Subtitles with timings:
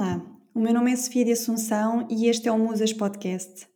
[0.00, 3.68] Olá, o meu nome é Sofia de Assunção e este é o Musas Podcast.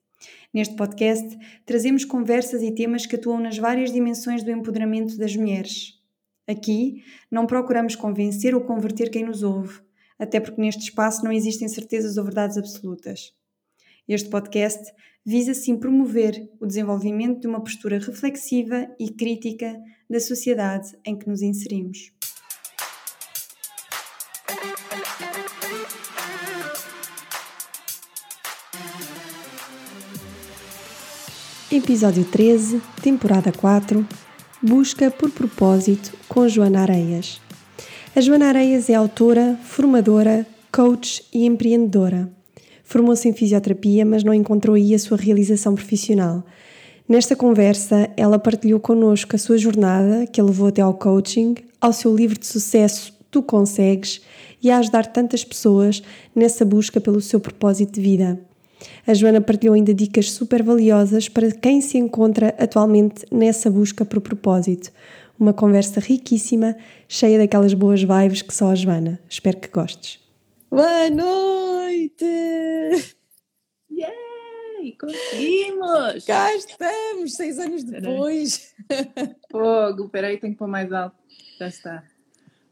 [0.54, 6.00] Neste podcast, trazemos conversas e temas que atuam nas várias dimensões do empoderamento das mulheres.
[6.48, 9.82] Aqui, não procuramos convencer ou converter quem nos ouve,
[10.18, 13.34] até porque neste espaço não existem certezas ou verdades absolutas.
[14.08, 14.94] Este podcast
[15.26, 19.78] visa sim promover o desenvolvimento de uma postura reflexiva e crítica
[20.08, 22.13] da sociedade em que nos inserimos.
[31.76, 34.06] Episódio 13, temporada 4
[34.62, 37.40] Busca por propósito com Joana Areias.
[38.14, 42.30] A Joana Areias é autora, formadora, coach e empreendedora.
[42.84, 46.44] Formou-se em fisioterapia, mas não encontrou aí a sua realização profissional.
[47.08, 51.92] Nesta conversa, ela partilhou connosco a sua jornada, que a levou até ao coaching, ao
[51.92, 54.20] seu livro de sucesso Tu Consegues
[54.62, 56.04] e a ajudar tantas pessoas
[56.36, 58.53] nessa busca pelo seu propósito de vida.
[59.06, 64.20] A Joana partilhou ainda dicas super valiosas para quem se encontra atualmente nessa busca por
[64.20, 64.90] propósito.
[65.38, 66.76] Uma conversa riquíssima,
[67.08, 69.20] cheia daquelas boas vibes que só a Joana.
[69.28, 70.20] Espero que gostes.
[70.70, 72.24] Boa noite!
[73.90, 74.96] Yay!
[74.98, 76.24] Conseguimos!
[76.24, 78.74] Cá estamos, seis anos depois.
[79.50, 81.16] Fogo, peraí, tenho que pôr mais alto.
[81.58, 82.13] Já está.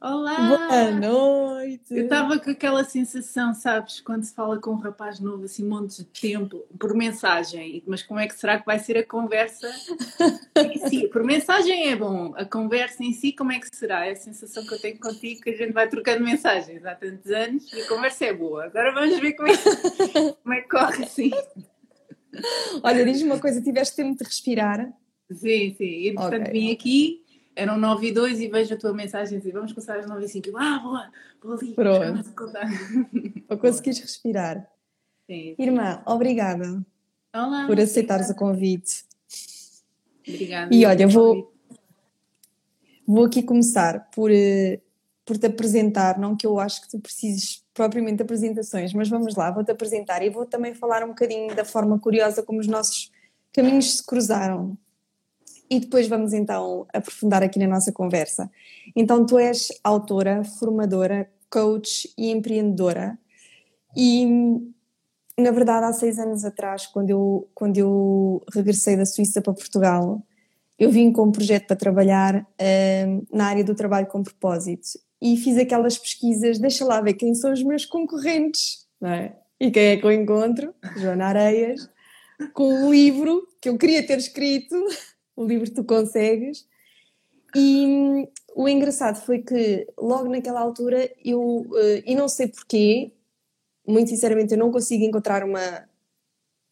[0.04, 0.36] Olá!
[0.36, 1.94] Boa noite!
[1.94, 5.98] Eu estava com aquela sensação, sabes, quando se fala com um rapaz novo, assim, montes
[5.98, 9.70] de tempo, por mensagem, mas como é que será que vai ser a conversa?
[10.88, 11.06] si?
[11.06, 14.04] Por mensagem é bom, a conversa em si, como é que será?
[14.04, 17.30] É a sensação que eu tenho contigo, que a gente vai trocando mensagens há tantos
[17.30, 18.64] anos e a conversa é boa.
[18.64, 19.56] Agora vamos ver como é,
[20.42, 21.30] como é que corre assim.
[22.82, 24.92] Olha, diz-me uma coisa, tiveste tempo de respirar?
[25.30, 26.52] Sim, sim, e portanto okay.
[26.60, 27.22] vim aqui
[27.54, 30.28] eram 9 e 2 e vejo a tua mensagem e vamos começar às 9 e
[30.28, 30.56] 5.
[30.56, 31.10] ah, boa,
[31.42, 31.74] vou ali.
[31.74, 32.34] Pronto.
[33.48, 34.68] Ou conseguires respirar.
[35.26, 35.54] Sim.
[35.58, 36.84] Irmã, obrigada
[37.34, 39.04] Olá, por aceitares o convite.
[40.26, 40.74] Obrigada.
[40.74, 41.52] E olha, vou,
[43.06, 44.80] vou aqui começar por, eh,
[45.24, 49.34] por te apresentar, não que eu acho que tu precises propriamente de apresentações, mas vamos
[49.34, 53.10] lá, vou-te apresentar e vou também falar um bocadinho da forma curiosa como os nossos
[53.52, 54.76] caminhos se cruzaram
[55.72, 58.50] e depois vamos então aprofundar aqui na nossa conversa.
[58.94, 63.18] Então, tu és autora, formadora, coach e empreendedora.
[63.96, 64.26] E,
[65.38, 70.22] na verdade, há seis anos atrás, quando eu, quando eu regressei da Suíça para Portugal,
[70.78, 74.98] eu vim com um projeto para trabalhar uh, na área do trabalho com propósito.
[75.22, 79.34] E fiz aquelas pesquisas, deixa lá ver quem são os meus concorrentes, não é?
[79.58, 80.74] E quem é que eu encontro?
[80.98, 81.88] Joana Areias,
[82.52, 84.76] com um livro que eu queria ter escrito
[85.36, 86.66] o livro Tu Consegues.
[87.54, 93.12] E hum, o engraçado foi que logo naquela altura eu, uh, e não sei porquê,
[93.86, 95.88] muito sinceramente eu não consigo encontrar uma,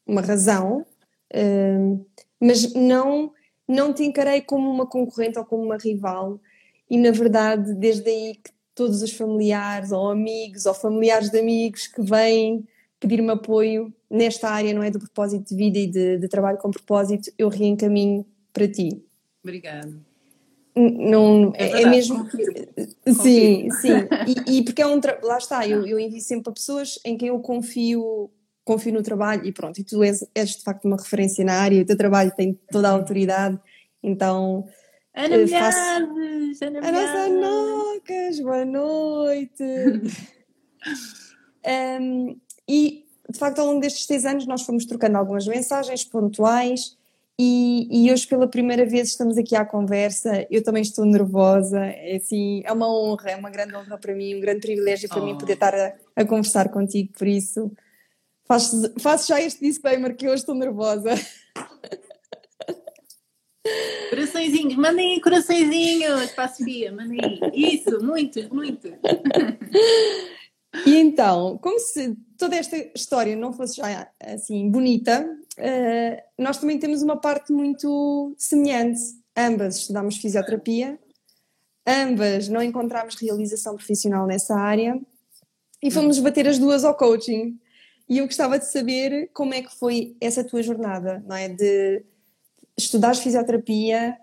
[0.07, 0.87] uma razão,
[1.35, 2.07] uh,
[2.41, 3.33] mas não,
[3.69, 6.41] não te encarei como uma concorrente ou como uma rival,
[6.89, 11.87] e na verdade desde aí que todos os familiares ou amigos ou familiares de amigos
[11.87, 12.67] que vêm
[12.99, 16.71] pedir-me apoio nesta área, não é, do propósito de vida e de, de trabalho com
[16.71, 19.03] propósito, eu reencaminho para ti.
[19.43, 20.11] Obrigada.
[20.77, 22.29] Não, é, é, é mesmo.
[23.07, 23.89] Sim, sim.
[24.47, 25.01] E, e, porque é um.
[25.01, 25.19] Tra...
[25.23, 28.31] Lá está, eu, eu envio sempre para pessoas em quem eu confio,
[28.65, 29.79] confio no trabalho e pronto.
[29.79, 32.89] E tu és, és de facto uma referência na área, o teu trabalho tem toda
[32.89, 33.59] a autoridade,
[34.03, 34.65] então.
[35.13, 36.15] Ana faço...
[36.15, 39.65] Milhares, Ana A nossa Nocas, boa noite!
[42.01, 42.37] um,
[42.69, 46.97] e de facto, ao longo destes seis anos, nós fomos trocando algumas mensagens pontuais
[47.43, 50.47] e, e, hoje, pela primeira vez, estamos aqui à conversa.
[50.51, 51.87] Eu também estou nervosa.
[51.87, 55.23] É, assim, é uma honra, é uma grande honra para mim, um grande privilégio para
[55.23, 55.25] oh.
[55.25, 57.11] mim poder estar a, a, conversar contigo.
[57.17, 57.73] Por isso,
[58.47, 61.15] faço, faço já este disclaimer que hoje estou nervosa.
[64.11, 67.41] Coraçõezinhos, mandem aí coraçõezinhos para a Sofia, mandem aí.
[67.55, 68.89] Isso, muito, muito.
[70.87, 75.27] E então, como se toda esta história não fosse já assim bonita,
[75.59, 79.01] uh, nós também temos uma parte muito semelhante.
[79.37, 80.99] Ambas estudámos fisioterapia,
[81.87, 85.01] ambas não encontramos realização profissional nessa área
[85.83, 87.59] e fomos bater as duas ao coaching.
[88.09, 91.49] E eu gostava de saber como é que foi essa tua jornada, não é?
[91.49, 92.05] De
[92.77, 94.19] estudar fisioterapia,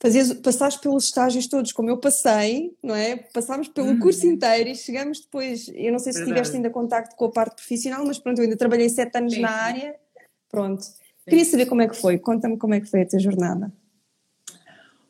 [0.00, 3.16] fazer, passares pelos estágios todos como eu passei, não é?
[3.16, 4.00] Passámos pelo uhum.
[4.00, 6.34] curso inteiro e chegamos depois, eu não sei se Verdade.
[6.34, 9.42] tiveste ainda contacto com a parte profissional, mas pronto, eu ainda trabalhei sete anos Sim.
[9.42, 9.94] na área,
[10.50, 10.82] pronto.
[10.82, 10.94] Sim.
[11.28, 13.70] Queria saber como é que foi, conta-me como é que foi a tua jornada.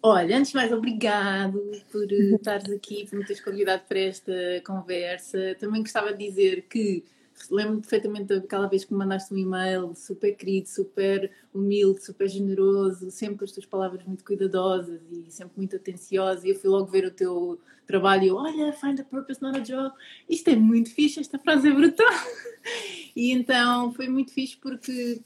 [0.02, 1.60] Olha, antes de mais, obrigado
[1.92, 4.32] por eh, estares aqui, por me teres convidado para esta
[4.66, 5.54] conversa.
[5.60, 7.04] Também gostava de dizer que
[7.50, 13.10] lembro-me perfeitamente daquela vez que me mandaste um e-mail super querido, super humilde, super generoso,
[13.10, 16.44] sempre com as tuas palavras muito cuidadosas e sempre muito atenciosas.
[16.44, 19.58] E eu fui logo ver o teu trabalho e eu, olha, find a purpose, not
[19.58, 19.94] a job.
[20.28, 22.06] Isto é muito fixe, esta frase é brutal.
[23.16, 25.20] E então foi muito fixe porque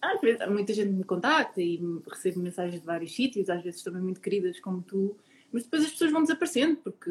[0.00, 4.02] às vezes muita gente me contacta e recebo mensagens de vários sítios, às vezes também
[4.02, 5.16] muito queridas como tu,
[5.52, 7.10] mas depois as pessoas vão desaparecendo, porque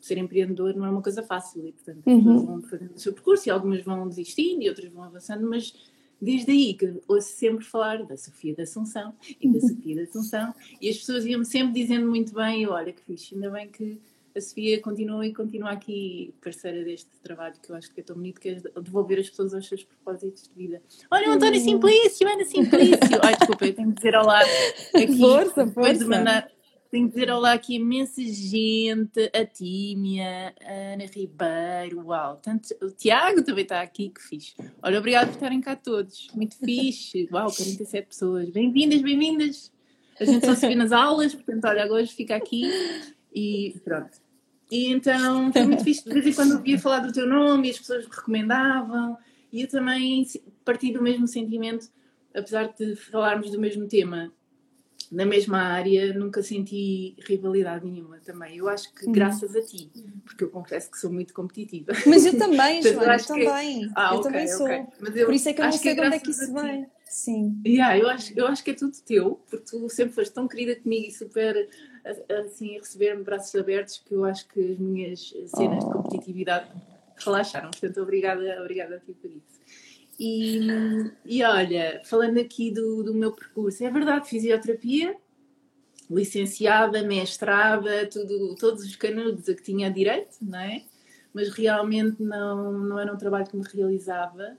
[0.00, 2.46] ser empreendedor não é uma coisa fácil e, portanto, as pessoas uhum.
[2.46, 5.74] vão fazendo o seu percurso e algumas vão desistindo e outras vão avançando, mas
[6.20, 10.54] desde aí que ouço sempre falar da Sofia da Assunção e da Sofia da Assunção
[10.80, 14.00] e as pessoas iam-me sempre dizendo muito bem, olha que fixe, ainda bem que
[14.34, 18.16] a Sofia continua e continua aqui parceira deste trabalho que eu acho que é tão
[18.16, 20.80] bonito, que é devolver as pessoas aos seus propósitos de vida.
[21.10, 23.20] Olha o António Simplício, Ana Simplício!
[23.22, 25.18] Ai, desculpa, eu tenho que dizer olá aqui.
[25.18, 26.48] Força, força!
[26.92, 32.90] Tenho que dizer olá aqui imensa gente, a Tímia, a Ana Ribeiro, uau, tanto, o
[32.90, 34.54] Tiago também está aqui, que fixe.
[34.82, 39.72] Olha, obrigado por estarem cá todos, muito fixe, uau, 47 pessoas, bem-vindas, bem-vindas.
[40.20, 42.70] A gente só se vê nas aulas, portanto, olha, agora fica aqui
[43.34, 44.20] e pronto.
[44.70, 47.70] E então foi muito fixe, de vez em quando ouvia falar do teu nome e
[47.70, 49.16] as pessoas me recomendavam,
[49.50, 50.26] e eu também
[50.62, 51.88] parti do mesmo sentimento,
[52.34, 54.30] apesar de falarmos do mesmo tema,
[55.12, 58.56] na mesma área, nunca senti rivalidade nenhuma também.
[58.56, 59.90] Eu acho que graças a ti,
[60.24, 61.92] porque eu confesso que sou muito competitiva.
[62.06, 63.80] Mas eu também, Joana, eu também.
[63.80, 63.92] Que...
[63.94, 64.66] Ah, eu okay, também sou.
[64.66, 65.24] Okay.
[65.24, 66.86] Por isso é que eu não sei de onde é que isso vem.
[67.04, 67.60] Sim.
[67.66, 70.76] Yeah, eu, acho, eu acho que é tudo teu, porque tu sempre foste tão querida
[70.76, 71.68] comigo e super
[72.40, 75.20] assim, receber-me braços abertos que eu acho que as minhas
[75.54, 75.88] cenas oh.
[75.88, 76.70] de competitividade
[77.18, 77.70] relaxaram.
[77.70, 79.51] Portanto, obrigada, obrigada a ti por isso.
[80.18, 80.60] E,
[81.24, 85.16] e olha, falando aqui do, do meu percurso, é verdade, fisioterapia,
[86.10, 90.84] licenciada, mestrada, tudo, todos os canudos a que tinha direito, não é?
[91.32, 94.56] Mas realmente não, não era um trabalho que me realizava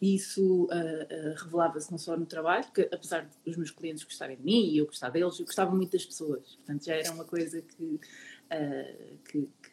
[0.00, 4.42] isso uh, uh, revelava-se não só no trabalho, que apesar dos meus clientes gostarem de
[4.42, 6.56] mim e eu gostar deles, eu gostava muito das pessoas.
[6.56, 9.70] Portanto, já era uma coisa que, uh, que, que,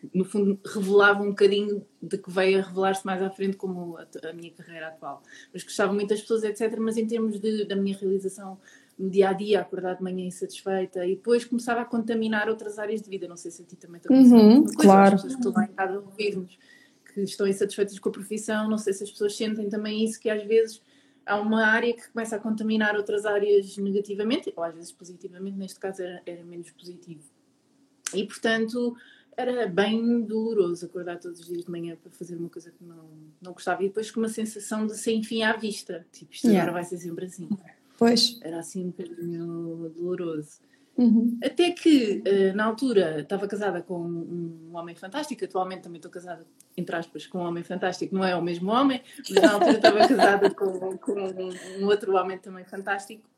[0.00, 3.96] que, no fundo, revelava um bocadinho de que veio a revelar-se mais à frente como
[3.96, 5.22] a, a, minha carreira atual.
[5.52, 6.76] Mas gostava muito das pessoas, etc.
[6.78, 8.58] Mas em termos de, da minha realização
[8.98, 13.02] no dia a dia, acordar de manhã insatisfeita e depois começava a contaminar outras áreas
[13.02, 13.26] de vida.
[13.26, 15.16] Não sei se a ti também está uhum, claro.
[15.16, 16.58] As pessoas que estão lá em casa a ouvir-nos
[17.12, 18.68] que estão insatisfeitas com a profissão.
[18.68, 20.82] Não sei se as pessoas sentem também isso, que às vezes
[21.26, 25.80] há uma área que começa a contaminar outras áreas negativamente, ou às vezes positivamente, neste
[25.80, 27.22] caso era, era menos positivo.
[28.12, 28.96] E portanto
[29.36, 33.08] era bem doloroso acordar todos os dias de manhã para fazer uma coisa que não,
[33.40, 36.06] não gostava e depois com uma sensação de sem fim à vista.
[36.12, 36.62] Tipo, isto yeah.
[36.62, 37.48] agora vai ser sempre assim.
[37.98, 38.38] Pois.
[38.42, 40.58] Era assim um bocadinho doloroso.
[40.96, 41.38] Uhum.
[41.42, 46.46] Até que, uh, na altura, estava casada com um, homem fantástico, atualmente também estou casada,
[46.76, 49.98] entre aspas, com um homem fantástico, não é o mesmo homem, mas na altura estava
[50.06, 51.12] casada com, com
[51.80, 53.28] um, outro homem também fantástico.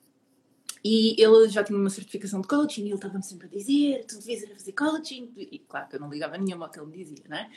[0.89, 4.21] E ele já tinha uma certificação de coaching e ele estava-me sempre a dizer: tu
[4.21, 5.33] devias ir a fazer coaching.
[5.37, 7.51] E claro que eu não ligava nenhuma ao que ele me dizia, não é?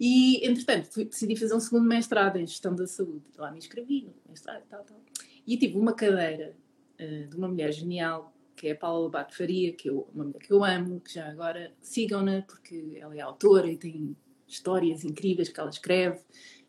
[0.00, 3.26] E, entretanto, decidi fazer um segundo mestrado em gestão da saúde.
[3.36, 4.98] Lá me inscrevi no mestrado e tal, tal.
[5.46, 6.56] E tive uma cadeira
[6.98, 10.38] uh, de uma mulher genial que é a Paula Lobato Faria, que eu, uma mulher
[10.38, 15.50] que eu amo, que já agora sigam-na, porque ela é autora e tem histórias incríveis
[15.50, 16.20] que ela escreve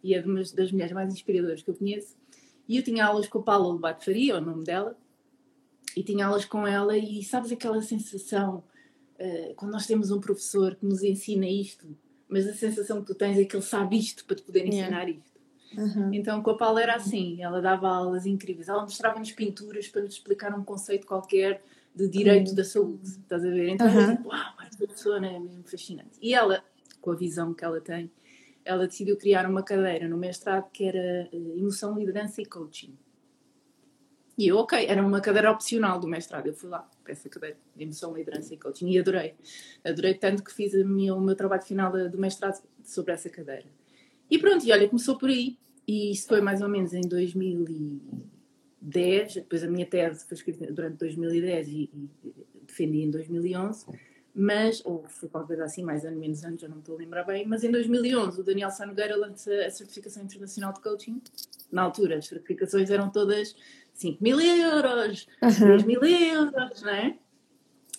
[0.03, 2.17] e é uma das mulheres mais inspiradoras que eu conheço.
[2.67, 4.97] E eu tinha aulas com a Paula Lobato Faria, é o nome dela,
[5.95, 8.63] e tinha aulas com ela e sabes aquela sensação
[9.19, 11.87] uh, quando nós temos um professor que nos ensina isto,
[12.27, 15.07] mas a sensação que tu tens é que ele sabe isto para te poder ensinar
[15.07, 15.11] yeah.
[15.11, 15.35] isto.
[15.77, 16.13] Uhum.
[16.13, 20.13] Então com a Paula era assim, ela dava aulas incríveis, ela mostrava-nos pinturas para nos
[20.13, 21.61] explicar um conceito qualquer
[21.95, 22.55] de direito uhum.
[22.55, 23.69] da saúde, estás a ver?
[23.69, 24.17] Então, uhum.
[24.17, 26.17] tipo, uau, esta pessoa é mesmo fascinante.
[26.21, 26.61] E ela,
[26.99, 28.11] com a visão que ela tem,
[28.65, 32.97] ela decidiu criar uma cadeira no mestrado que era uh, Emoção, Liderança e Coaching.
[34.37, 36.47] E eu, ok, era uma cadeira opcional do mestrado.
[36.47, 39.33] Eu fui lá para essa cadeira de Emoção, Liderança e Coaching e adorei.
[39.83, 43.65] Adorei tanto que fiz minha, o meu trabalho final do mestrado sobre essa cadeira.
[44.29, 45.57] E pronto, e olha, começou por aí.
[45.87, 48.01] E isso foi mais ou menos em 2000 e
[48.85, 52.09] 2010, depois a minha tese foi escrita durante 2010 e, e
[52.65, 53.85] defendi em 2011,
[54.33, 56.99] mas, ou foi qualquer coisa assim, mais ano, menos anos, já não me estou a
[56.99, 61.21] lembrar bem, mas em 2011 o Daniel Sanogueira lança a certificação internacional de coaching.
[61.71, 63.55] Na altura as certificações eram todas
[63.95, 65.49] 5 mil euros, uhum.
[65.49, 67.17] 3 mil euros, não é?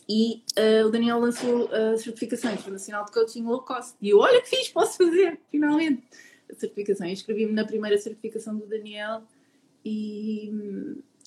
[0.08, 3.96] E uh, o Daniel lançou a certificação internacional de coaching low cost.
[4.00, 6.04] E eu, olha que fiz, posso fazer, finalmente.
[6.50, 7.06] A certificação.
[7.08, 9.22] Inscrevi-me na primeira certificação do Daniel
[9.84, 10.52] e,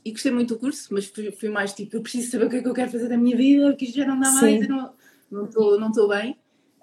[0.05, 2.57] e gostei muito do curso, mas fui, fui, mais tipo, eu preciso saber o que
[2.57, 5.45] é que eu quero fazer da minha vida, que isto já não dá mais, não
[5.45, 6.37] estou não não bem.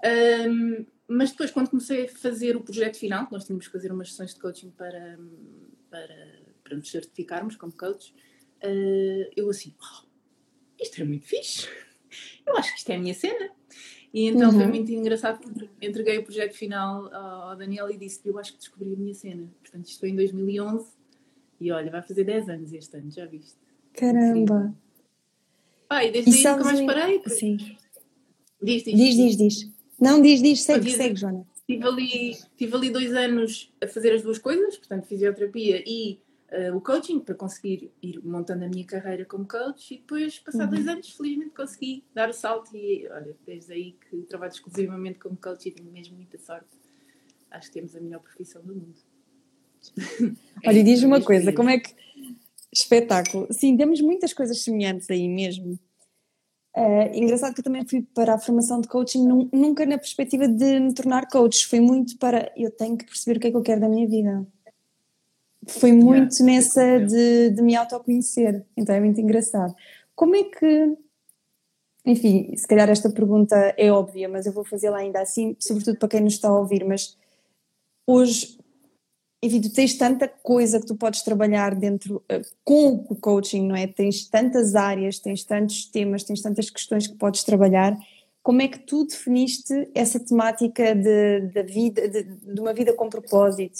[0.04, 4.10] Um, mas depois, quando comecei a fazer o projeto final, nós tínhamos que fazer umas
[4.10, 5.18] sessões de coaching para,
[5.88, 6.35] para,
[6.66, 8.12] para nos certificarmos como coach,
[8.64, 10.06] uh, eu assim, oh,
[10.82, 11.68] isto é muito fixe,
[12.44, 13.50] eu acho que isto é a minha cena.
[14.12, 14.56] E então uhum.
[14.56, 18.58] foi muito engraçado porque entreguei o projeto final ao Daniel e disse eu acho que
[18.58, 19.46] descobri a minha cena.
[19.60, 20.86] Portanto, isto foi em 2011
[21.60, 23.58] e olha, vai fazer 10 anos este ano, já viste?
[23.92, 24.74] Caramba!
[25.88, 27.22] Ah, e desde e aí nunca mais parei.
[27.26, 27.58] Sim.
[28.62, 29.72] Diz, diz, diz, diz, diz.
[30.00, 31.46] Não, diz, diz, segue, segue, Joana.
[31.66, 36.20] Tive ali, tive ali dois anos a fazer as duas coisas, portanto, fisioterapia e
[36.52, 40.64] uh, o coaching, para conseguir ir montando a minha carreira como coach, e depois, passar
[40.64, 40.70] uhum.
[40.70, 45.36] dois anos, felizmente consegui dar o salto e, olha, desde aí que trabalho exclusivamente como
[45.36, 46.68] coach e tenho mesmo muita sorte.
[47.50, 48.94] Acho que temos a melhor profissão do mundo.
[50.66, 51.94] Olha, e diz uma coisa, como é que.
[52.72, 53.46] Espetáculo.
[53.52, 55.78] Sim, temos muitas coisas semelhantes aí mesmo.
[56.76, 60.46] Uh, engraçado que eu também fui para a formação de coaching num, nunca na perspectiva
[60.46, 63.56] de me tornar coach, foi muito para eu tenho que perceber o que é que
[63.56, 64.46] eu quero da minha vida.
[65.66, 69.74] Foi muito yeah, nessa de, de me autoconhecer, então é muito engraçado.
[70.14, 70.96] Como é que,
[72.04, 76.08] enfim, se calhar esta pergunta é óbvia, mas eu vou fazê-la ainda assim, sobretudo para
[76.08, 77.18] quem nos está a ouvir, mas
[78.06, 78.56] hoje
[79.42, 83.76] enfim, tu tens tanta coisa que tu podes trabalhar dentro uh, com o coaching, não
[83.76, 83.86] é?
[83.86, 87.96] Tens tantas áreas, tens tantos temas, tens tantas questões que podes trabalhar.
[88.42, 93.08] Como é que tu definiste essa temática de, de vida, de, de uma vida com
[93.08, 93.78] propósito?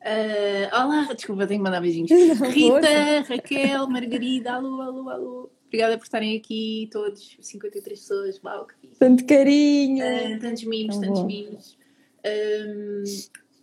[0.00, 2.10] Uh, olá, desculpa, tenho que mandar beijinhos.
[2.40, 5.50] Não, Rita, Raquel, Margarida, alô, alô, alô.
[5.66, 8.98] Obrigada por estarem aqui todos, 53 pessoas, uau, que fixe.
[8.98, 10.04] Tanto carinho.
[10.04, 11.78] Uh, tantos mimos, tantos mimos.
[12.24, 13.02] Um,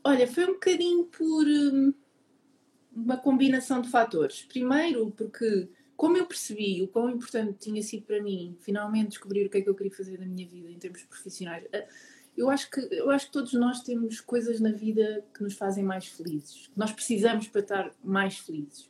[0.07, 1.91] Olha, foi um bocadinho por hum,
[2.95, 4.43] uma combinação de fatores.
[4.43, 9.49] Primeiro, porque como eu percebi o quão importante tinha sido para mim finalmente descobrir o
[9.49, 11.87] que é que eu queria fazer da minha vida em termos profissionais, eh,
[12.37, 15.83] eu acho que, eu acho que todos nós temos coisas na vida que nos fazem
[15.83, 18.89] mais felizes, que nós precisamos para estar mais felizes.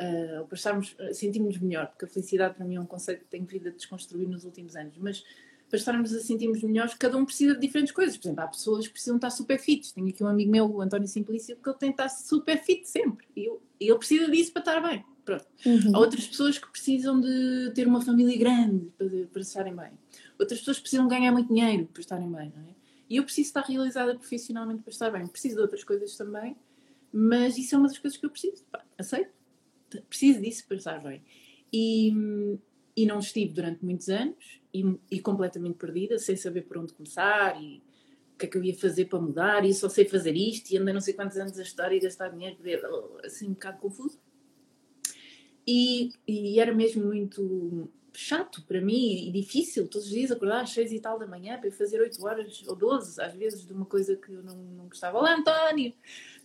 [0.00, 3.26] Uh, para estarmos, eh, sentirmos melhor, porque a felicidade para mim é um conceito que
[3.26, 5.22] tenho vindo a desconstruir nos últimos anos, mas
[5.70, 8.16] para estarmos a sentirmos melhores, cada um precisa de diferentes coisas.
[8.16, 9.94] Por exemplo, há pessoas que precisam estar super fit.
[9.94, 12.88] Tenho aqui um amigo meu, o António Simplício, que ele tem que estar super fit
[12.88, 13.26] sempre.
[13.36, 15.04] E, eu, e ele precisa disso para estar bem.
[15.24, 15.46] Pronto.
[15.64, 15.94] Uhum.
[15.94, 19.92] Há outras pessoas que precisam de ter uma família grande para, para estarem bem.
[20.40, 22.74] Outras pessoas precisam ganhar muito dinheiro para estarem bem, não é?
[23.10, 25.26] E eu preciso estar realizada profissionalmente para estar bem.
[25.26, 26.56] Preciso de outras coisas também,
[27.12, 28.64] mas isso é uma das coisas que eu preciso.
[28.70, 29.30] Pá, aceito.
[30.08, 31.22] Preciso disso para estar bem.
[31.70, 32.14] E,
[32.96, 37.60] e não estive durante muitos anos e, e, completamente perdida, sem saber por onde começar
[37.60, 37.82] e
[38.34, 40.78] o que é que eu ia fazer para mudar e só sei fazer isto e
[40.78, 42.56] andei não sei quantos anos a estudar e gastar dinheiro,
[43.22, 44.18] assim um bocado confuso.
[45.66, 50.70] E, e era mesmo muito chato para mim e difícil todos os dias acordar às
[50.70, 53.86] seis e tal da manhã para fazer oito horas ou doze às vezes de uma
[53.86, 55.18] coisa que eu não, não gostava.
[55.18, 55.94] Olá António!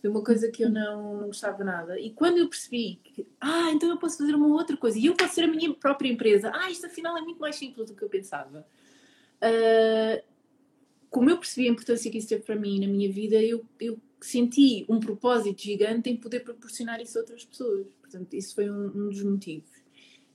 [0.06, 1.98] de uma coisa que eu não, não gostava nada.
[1.98, 5.14] E quando eu percebi que, ah, então eu posso fazer uma outra coisa e eu
[5.14, 8.02] posso ser a minha própria empresa, ah, isto afinal é muito mais simples do que
[8.02, 8.66] eu pensava.
[9.38, 10.22] Uh,
[11.10, 13.98] como eu percebi a importância que isso teve para mim na minha vida, eu, eu
[14.20, 17.86] senti um propósito gigante em poder proporcionar isso a outras pessoas.
[18.00, 19.75] Portanto, isso foi um, um dos motivos.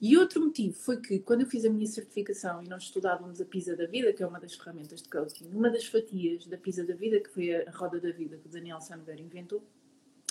[0.02, 3.46] E outro motivo foi que, quando eu fiz a minha certificação e nós estudávamos a
[3.46, 6.84] PISA da Vida, que é uma das ferramentas de coaching, uma das fatias da PISA
[6.84, 9.64] da Vida, que foi a roda da vida que o Daniel Sandberg inventou,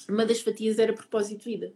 [0.08, 1.72] uma das fatias era propósito de vida.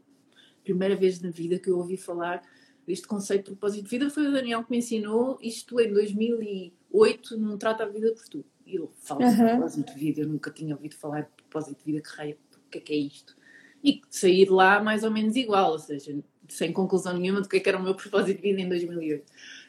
[0.65, 2.43] Primeira vez na vida que eu ouvi falar
[2.85, 7.39] deste conceito de propósito de vida foi o Daniel que me ensinou isto em 2008
[7.39, 8.45] num Trata a Vida por Tu.
[8.67, 9.31] E ele fala uhum.
[9.31, 12.37] de propósito de vida, eu nunca tinha ouvido falar de propósito de vida, que raio,
[12.57, 13.37] o que é que é isto?
[13.85, 17.61] E de lá mais ou menos igual, ou seja, sem conclusão nenhuma do que, é
[17.61, 19.25] que era o meu propósito de vida em 2008.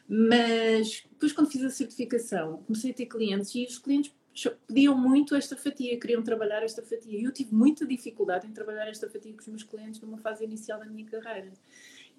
[0.07, 4.13] Mas depois, quando fiz a certificação, comecei a ter clientes e os clientes
[4.67, 7.19] pediam muito esta fatia, queriam trabalhar esta fatia.
[7.19, 10.43] E eu tive muita dificuldade em trabalhar esta fatia com os meus clientes numa fase
[10.43, 11.51] inicial da minha carreira.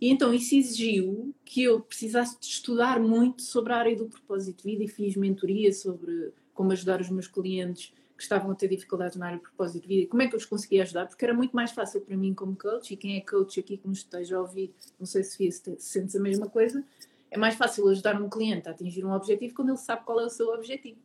[0.00, 4.62] E então isso exigiu que eu precisasse de estudar muito sobre a área do propósito
[4.62, 8.68] de vida e fiz mentoria sobre como ajudar os meus clientes que estavam a ter
[8.68, 11.24] dificuldades na área de propósito de vida como é que eu os conseguia ajudar, porque
[11.24, 13.98] era muito mais fácil para mim como coach, e quem é coach aqui que nos
[13.98, 16.84] esteja a ouvir, não sei se, se sentes a mesma coisa,
[17.30, 20.24] é mais fácil ajudar um cliente a atingir um objetivo quando ele sabe qual é
[20.24, 20.98] o seu objetivo.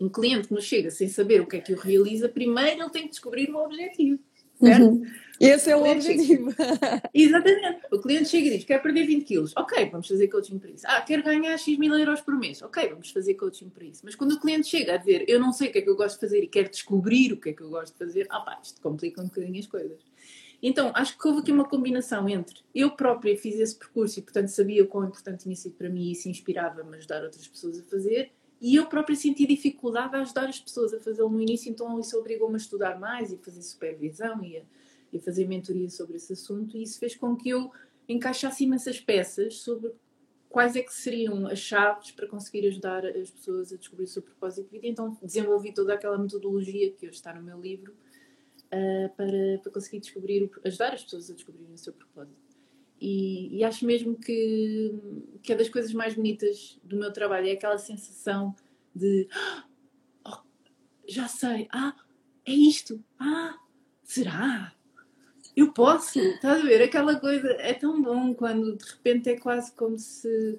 [0.00, 2.90] Um cliente que nos chega sem saber o que é que o realiza, primeiro ele
[2.90, 4.18] tem que descobrir o objetivo.
[4.60, 4.84] Certo?
[4.84, 5.04] Uhum.
[5.40, 6.52] Esse é o, o objetivo.
[6.52, 7.02] Chega...
[7.12, 7.80] Exatamente.
[7.92, 9.52] O cliente chega e diz: quer perder 20 quilos.
[9.56, 10.84] Ok, vamos fazer coaching para isso.
[10.86, 12.62] Ah, quer ganhar X mil euros por mês.
[12.62, 14.02] Ok, vamos fazer coaching para isso.
[14.04, 15.96] Mas quando o cliente chega a dizer: eu não sei o que é que eu
[15.96, 18.40] gosto de fazer e quer descobrir o que é que eu gosto de fazer, ah
[18.40, 19.98] pá, isto complica um bocadinho as coisas.
[20.62, 24.48] Então, acho que houve aqui uma combinação entre eu própria fiz esse percurso e, portanto,
[24.48, 27.78] sabia o quão importante tinha sido para mim e isso inspirava-me a ajudar outras pessoas
[27.78, 31.70] a fazer, e eu própria senti dificuldade a ajudar as pessoas a fazê-lo no início,
[31.70, 34.62] então isso obrigou-me a estudar mais e fazer supervisão e a,
[35.12, 37.70] e fazer mentoria sobre esse assunto, e isso fez com que eu
[38.08, 39.92] encaixasse imensas peças sobre
[40.54, 44.22] quais é que seriam as chaves para conseguir ajudar as pessoas a descobrir o seu
[44.22, 44.86] propósito de vida.
[44.86, 47.92] Então desenvolvi toda aquela metodologia que hoje está no meu livro
[48.72, 52.43] uh, para, para conseguir descobrir, ajudar as pessoas a descobrirem o seu propósito.
[53.06, 54.94] E, e, acho mesmo que,
[55.42, 58.56] que é das coisas mais bonitas do meu trabalho, é aquela sensação
[58.94, 59.28] de
[60.26, 60.38] oh,
[61.06, 61.94] já sei, ah,
[62.46, 63.58] é isto, ah,
[64.02, 64.72] será?
[65.54, 66.80] Eu posso, estás a ver?
[66.80, 70.58] Aquela coisa é tão bom quando de repente é quase como se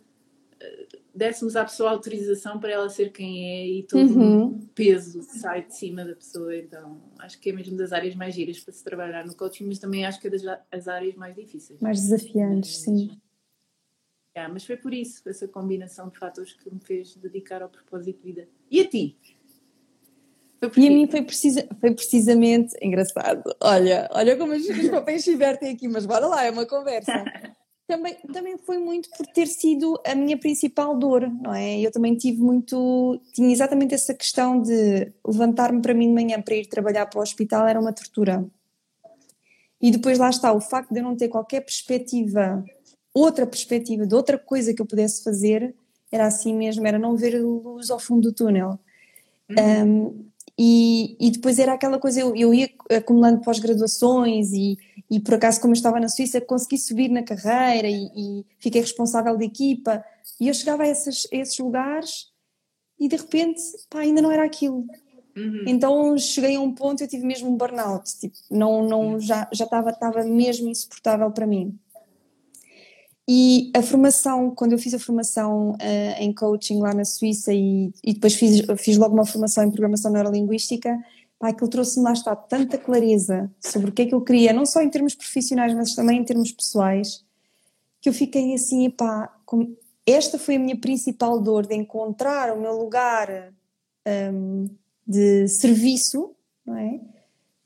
[1.13, 4.47] dessemos à pessoa autorização para ela ser quem é e todo uhum.
[4.47, 6.55] o peso sai de cima da pessoa.
[6.55, 9.79] Então, acho que é mesmo das áreas mais giras para se trabalhar no coaching, mas
[9.79, 11.79] também acho que é das áreas mais difíceis.
[11.79, 13.19] Mais desafiantes, sim.
[14.33, 18.17] É, mas foi por isso, essa combinação de fatores que me fez dedicar ao propósito
[18.17, 18.49] de vida.
[18.69, 19.17] E a ti?
[20.61, 23.43] E a mim foi, precisa, foi precisamente engraçado.
[23.61, 27.23] Olha, olha como os papéis se invertem aqui, mas bora lá, é uma conversa.
[27.87, 31.79] Também, também foi muito por ter sido a minha principal dor, não é?
[31.79, 33.21] Eu também tive muito.
[33.33, 37.21] Tinha exatamente essa questão de levantar-me para mim de manhã para ir trabalhar para o
[37.21, 38.45] hospital era uma tortura.
[39.79, 42.63] E depois lá está, o facto de eu não ter qualquer perspectiva,
[43.13, 45.75] outra perspectiva, de outra coisa que eu pudesse fazer,
[46.11, 48.79] era assim mesmo, era não ver luz ao fundo do túnel.
[49.49, 49.85] Uhum.
[49.85, 50.25] Um,
[50.57, 54.77] e, e depois era aquela coisa, eu, eu ia acumulando pós-graduações e,
[55.09, 58.81] e por acaso como eu estava na Suíça consegui subir na carreira e, e fiquei
[58.81, 60.03] responsável de equipa
[60.39, 62.31] e eu chegava a esses, a esses lugares
[62.99, 64.85] e de repente pá, ainda não era aquilo.
[65.35, 65.63] Uhum.
[65.67, 69.19] Então cheguei a um ponto eu tive mesmo um burnout, tipo, não, não, uhum.
[69.19, 71.77] já, já estava, estava mesmo insuportável para mim.
[73.27, 77.91] E a formação, quando eu fiz a formação uh, em coaching lá na Suíça e,
[78.03, 80.95] e depois fiz, fiz logo uma formação em programação neurolinguística,
[81.39, 84.65] pá, aquilo trouxe-me lá está tanta clareza sobre o que é que eu queria, não
[84.65, 87.23] só em termos profissionais, mas também em termos pessoais,
[88.01, 92.59] que eu fiquei assim, pá, com, esta foi a minha principal dor de encontrar o
[92.59, 93.53] meu lugar
[94.33, 94.67] um,
[95.05, 96.99] de serviço, não é?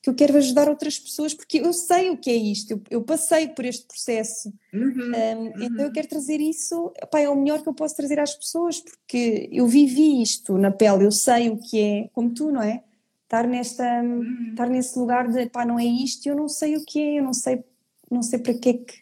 [0.01, 3.01] que eu quero ajudar outras pessoas porque eu sei o que é isto, eu, eu
[3.01, 4.51] passei por este processo.
[4.73, 5.63] Uhum, um, uhum.
[5.63, 8.79] Então eu quero trazer isso, pá, é o melhor que eu posso trazer às pessoas
[8.79, 12.83] porque eu vivi isto na pele, eu sei o que é, como tu, não é?
[13.29, 14.47] Estar, nesta, uhum.
[14.49, 17.23] estar nesse lugar de pá, não é isto, eu não sei o que é, eu
[17.23, 17.63] não sei,
[18.09, 18.93] não sei para que é que,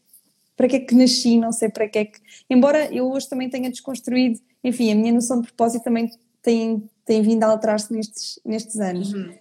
[0.57, 2.19] para que é que nasci, não sei para que é que.
[2.49, 6.11] Embora eu hoje também tenha desconstruído, enfim, a minha noção de propósito também
[6.41, 9.13] tem, tem vindo a alterar-se nestes, nestes anos.
[9.13, 9.33] Uhum.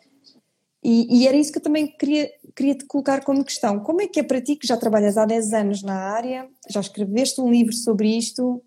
[0.85, 3.81] E, e, era isso que eu também queria, queria te colocar como questão.
[3.81, 6.79] Como é que é para ti, que já trabalhas há 10 anos na área, já
[6.79, 8.63] escreveste um livro sobre isto?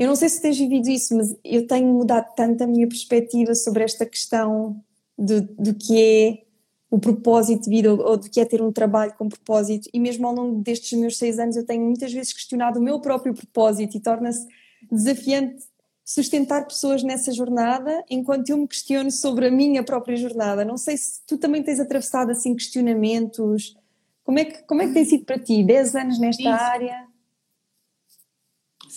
[0.00, 3.54] Eu não sei se tens vivido isso, mas eu tenho mudado tanto a minha perspectiva
[3.54, 4.82] sobre esta questão
[5.18, 6.42] do, do que é
[6.90, 9.90] o propósito de vida ou, do que é ter um trabalho com propósito.
[9.92, 12.98] E mesmo ao longo destes meus seis anos, eu tenho muitas vezes questionado o meu
[12.98, 14.46] próprio propósito e torna-se
[14.90, 15.64] desafiante
[16.02, 20.64] sustentar pessoas nessa jornada, enquanto eu me questiono sobre a minha própria jornada.
[20.64, 23.76] Não sei se tu também tens atravessado assim questionamentos.
[24.24, 25.62] Como é que, como é que tem sido para ti?
[25.62, 26.48] 10 anos nesta Sim.
[26.48, 27.09] área?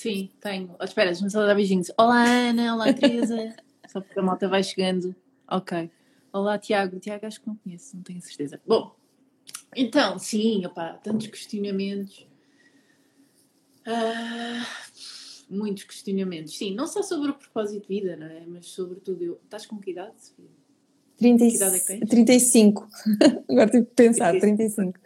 [0.04, 0.76] Sim, tenho.
[0.78, 1.89] Oh, espera, deixa-me só dar beijinhos.
[1.98, 2.76] Olá, Ana.
[2.76, 3.56] Olá, Teresa.
[3.88, 5.16] só porque a malta vai chegando.
[5.50, 5.89] Ok.
[6.34, 7.00] Olá, Tiago.
[7.00, 8.60] Tiago acho que não conheço, não tenho certeza.
[8.68, 8.94] Bom,
[9.74, 12.28] então, sim, opá, tantos questionamentos.
[13.88, 14.68] Uh,
[15.50, 16.58] muitos questionamentos.
[16.58, 18.44] Sim, não só sobre o propósito de vida, não é?
[18.46, 19.39] Mas sobretudo eu.
[19.46, 20.52] Estás com que idade, Sofia?
[21.16, 22.10] 30, que idade é que tens?
[22.10, 22.89] 35.
[23.48, 25.00] agora tenho que pensar, 35.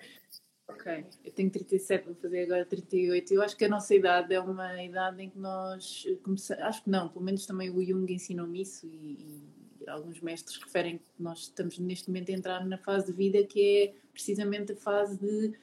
[1.23, 3.33] Eu tenho 37, vou fazer agora 38.
[3.33, 6.63] Eu acho que a nossa idade é uma idade em que nós começamos.
[6.63, 9.47] Acho que não, pelo menos também o Jung ensinou-me isso e,
[9.83, 13.43] e alguns mestres referem que nós estamos neste momento a entrar na fase de vida
[13.43, 15.53] que é precisamente a fase de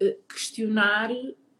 [0.00, 1.10] eh, questionar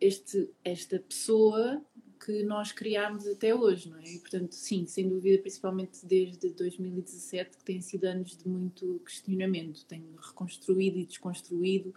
[0.01, 1.83] este, esta pessoa
[2.25, 4.05] que nós criámos até hoje, não é?
[4.05, 9.85] E, portanto, sim, sem dúvida, principalmente desde 2017, que têm sido anos de muito questionamento.
[9.85, 11.95] Tenho reconstruído e desconstruído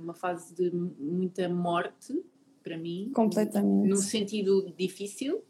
[0.00, 2.18] uma fase de muita morte,
[2.62, 3.10] para mim.
[3.14, 3.88] Completamente.
[3.88, 5.42] No sentido difícil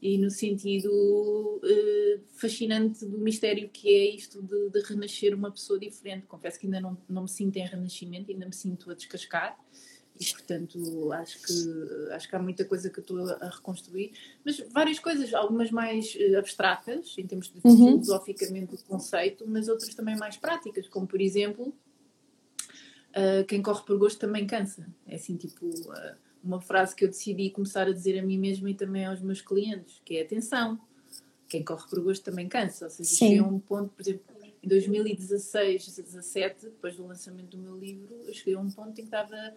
[0.00, 5.78] e no sentido uh, fascinante do mistério que é isto de, de, renascer uma pessoa
[5.78, 6.26] diferente.
[6.26, 9.58] Confesso que ainda não, não me sinto em renascimento, ainda me sinto a descascar
[10.20, 14.12] e portanto acho que acho que há muita coisa que estou a reconstruir
[14.44, 18.00] mas várias coisas algumas mais eh, abstratas em termos de uhum.
[18.00, 21.74] filosoficamente do conceito mas outras também mais práticas como por exemplo
[23.14, 24.86] uh, quem corre por gosto também cansa.
[25.06, 28.70] É assim, tipo, uh, uma frase que eu decidi começar a dizer a mim mesma
[28.70, 30.78] e também aos meus clientes, que é atenção,
[31.48, 32.86] quem corre por gosto também cansa.
[32.86, 34.24] Ou seja, cheguei a um ponto, por exemplo,
[34.62, 38.94] em 2016, 2017, depois do lançamento do meu livro, eu cheguei a um ponto em
[38.94, 39.54] que estava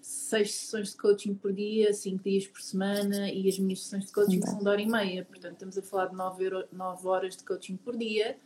[0.00, 4.12] seis sessões de coaching por dia, cinco dias por semana e as minhas sessões de
[4.12, 5.24] coaching são de hora e meia.
[5.24, 8.36] Portanto, estamos a falar de nove, nove horas de coaching por dia,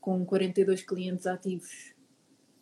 [0.00, 1.94] com 42 clientes ativos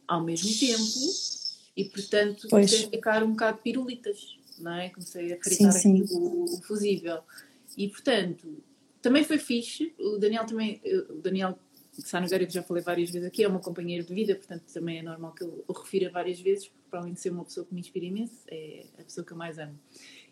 [0.07, 1.37] ao mesmo tempo
[1.77, 4.88] e, portanto, comecei a ficar um bocado pirulitas, não é?
[4.90, 6.16] Comecei a fritar sim, sim.
[6.16, 7.21] O, o fusível.
[7.77, 8.62] E, portanto,
[9.03, 9.95] também foi fixe.
[9.99, 11.59] O Daniel também, o Daniel
[12.03, 14.64] de Sá Nogueira, que já falei várias vezes aqui, é uma companheira de vida, portanto
[14.73, 17.45] também é normal que eu o refira várias vezes, porque para além de ser uma
[17.45, 19.79] pessoa que me inspira imenso, é a pessoa que eu mais amo.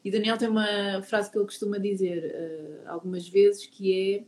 [0.05, 4.25] E Daniel tem uma frase que ele costuma dizer uh, algumas vezes, que é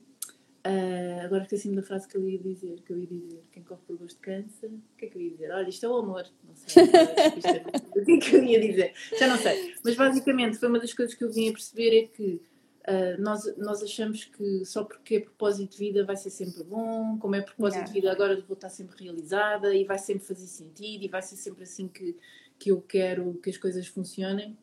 [0.67, 3.81] Uh, agora esqueci-me da frase que eu ia dizer, que eu ia dizer, quem corre
[3.87, 5.51] por gosto cansa, o que é que eu ia dizer?
[5.53, 8.93] Olha, isto é o amor, não sei, é, o que é que eu ia dizer,
[9.17, 12.07] já não sei, mas basicamente foi uma das coisas que eu vim a perceber é
[12.09, 12.43] que
[12.89, 17.17] uh, nós, nós achamos que só porque é propósito de vida vai ser sempre bom,
[17.19, 17.93] como é propósito yeah.
[17.93, 21.37] de vida agora vou estar sempre realizada e vai sempre fazer sentido e vai ser
[21.37, 22.17] sempre assim que,
[22.59, 24.59] que eu quero que as coisas funcionem,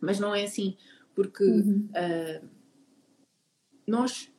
[0.00, 0.76] mas não é assim,
[1.16, 1.88] porque uhum.
[1.90, 2.48] uh,
[3.88, 4.31] nós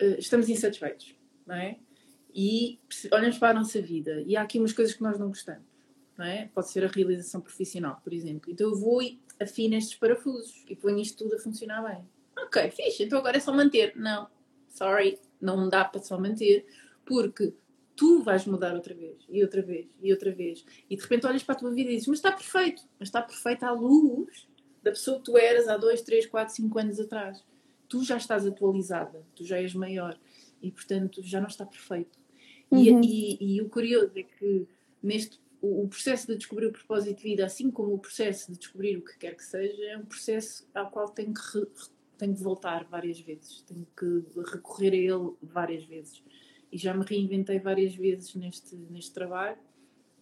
[0.00, 1.14] uh, estamos insatisfeitos,
[1.46, 1.78] não é?
[2.34, 2.80] E
[3.12, 5.66] olhamos para a nossa vida e há aqui umas coisas que nós não gostamos,
[6.18, 6.50] não é?
[6.52, 8.50] Pode ser a realização profissional, por exemplo.
[8.50, 12.04] Então eu vou e afino estes parafusos e ponho isto tudo a funcionar bem.
[12.36, 13.94] Ok, fixe, então agora é só manter.
[13.94, 14.28] Não,
[14.68, 16.66] sorry, não dá para só manter,
[17.04, 17.54] porque
[17.94, 20.64] tu vais mudar outra vez, e outra vez, e outra vez.
[20.90, 23.22] E de repente olhas para a tua vida e dizes, mas está perfeito, mas está
[23.22, 24.48] perfeito à luz
[24.82, 27.44] da pessoa que tu eras há 2, 3, 4, 5 anos atrás
[27.94, 30.18] tu já estás atualizada, tu já és maior
[30.60, 32.18] e, portanto, já não está perfeito.
[32.68, 33.00] Uhum.
[33.00, 34.66] E, e, e, o curioso é que
[35.00, 38.58] neste o, o, processo de descobrir o propósito de vida, assim como o processo de
[38.58, 41.66] descobrir o que quer que seja, é um processo ao qual tenho que, re,
[42.18, 46.20] tenho que voltar várias vezes, tenho que recorrer a ele várias vezes.
[46.72, 49.58] E já me reinventei várias vezes neste, neste trabalho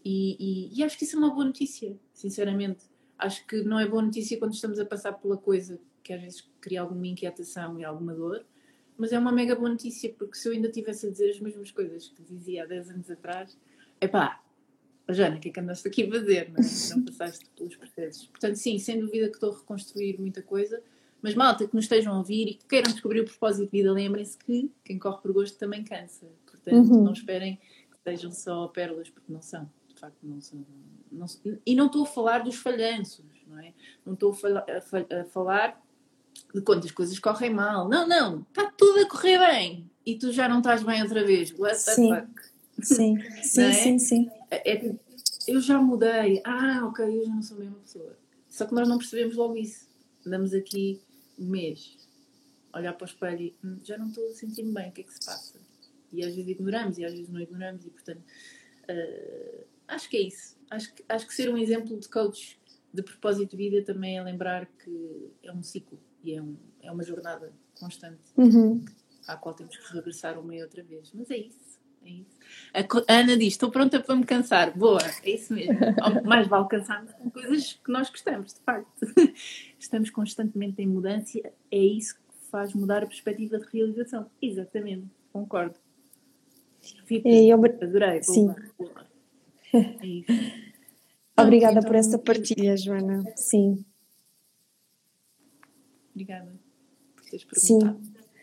[0.05, 2.85] e, e, e acho que isso é uma boa notícia, sinceramente.
[3.17, 6.49] Acho que não é boa notícia quando estamos a passar pela coisa que às vezes
[6.61, 8.45] cria alguma inquietação e alguma dor,
[8.97, 11.71] mas é uma mega boa notícia, porque se eu ainda tivesse a dizer as mesmas
[11.71, 13.59] coisas que dizia há 10 anos atrás,
[14.01, 14.43] é pá,
[15.09, 16.51] Jana, o que é que andaste aqui a fazer?
[16.51, 16.97] Não, é?
[16.97, 18.27] não passaste pelos processos.
[18.27, 20.83] Portanto, sim, sem dúvida que estou a reconstruir muita coisa,
[21.21, 23.93] mas malta, que nos estejam a ouvir e que queiram descobrir o propósito de vida,
[23.93, 26.27] lembrem-se que quem corre por gosto também cansa.
[26.47, 27.05] Portanto, uhum.
[27.05, 29.71] não esperem que sejam só pérolas, porque não são.
[29.89, 30.65] De facto, não são.
[31.11, 31.27] Não,
[31.65, 33.73] e não estou a falar dos falhanços, não é?
[34.05, 35.81] Não estou a, a, a falar
[36.61, 37.89] quando as coisas correm mal.
[37.89, 41.53] Não, não, está tudo a correr bem e tu já não estás bem outra vez.
[41.53, 42.15] What the sim.
[42.15, 42.43] fuck?
[42.83, 43.73] Sim, sim, é?
[43.73, 44.31] sim, sim.
[44.51, 44.95] É, é,
[45.49, 46.43] eu já mudei.
[46.45, 48.19] Ah, ok, eu já não sou a mesma pessoa.
[48.49, 49.89] Só que nós não percebemos logo isso.
[50.27, 51.01] Andamos aqui
[51.39, 51.97] um mês,
[52.75, 55.05] olhar para o espelho e hum, já não estou a sentir-me bem, o que é
[55.05, 55.59] que se passa?
[56.13, 58.23] E às vezes ignoramos e às vezes não ignoramos e portanto
[58.89, 60.57] uh, acho que é isso.
[60.71, 62.61] Acho que, acho que ser um exemplo de coach
[62.93, 66.91] de propósito de vida também é lembrar que é um ciclo e é, um, é
[66.91, 68.85] uma jornada constante uhum.
[69.27, 71.13] à qual temos que regressar uma e outra vez.
[71.15, 71.73] Mas é isso.
[72.05, 72.37] É isso.
[73.09, 74.77] A Ana diz: Estou pronta para me cansar.
[74.77, 75.79] Boa, é isso mesmo.
[76.25, 79.07] Mais vale cansarmos com coisas que nós gostamos, de facto.
[79.79, 81.39] Estamos constantemente em mudança.
[81.71, 84.29] É isso que faz mudar a perspectiva de realização.
[84.41, 85.77] Exatamente, concordo.
[87.07, 87.65] Fico, eu...
[87.65, 88.21] Adorei.
[88.21, 88.55] Boa, Sim.
[88.79, 89.13] Boa.
[90.03, 90.73] É isso.
[91.39, 93.25] Obrigada então, por essa partilha, Joana.
[93.37, 93.83] Sim.
[96.23, 96.53] Obrigada
[97.17, 98.01] por teres perguntado.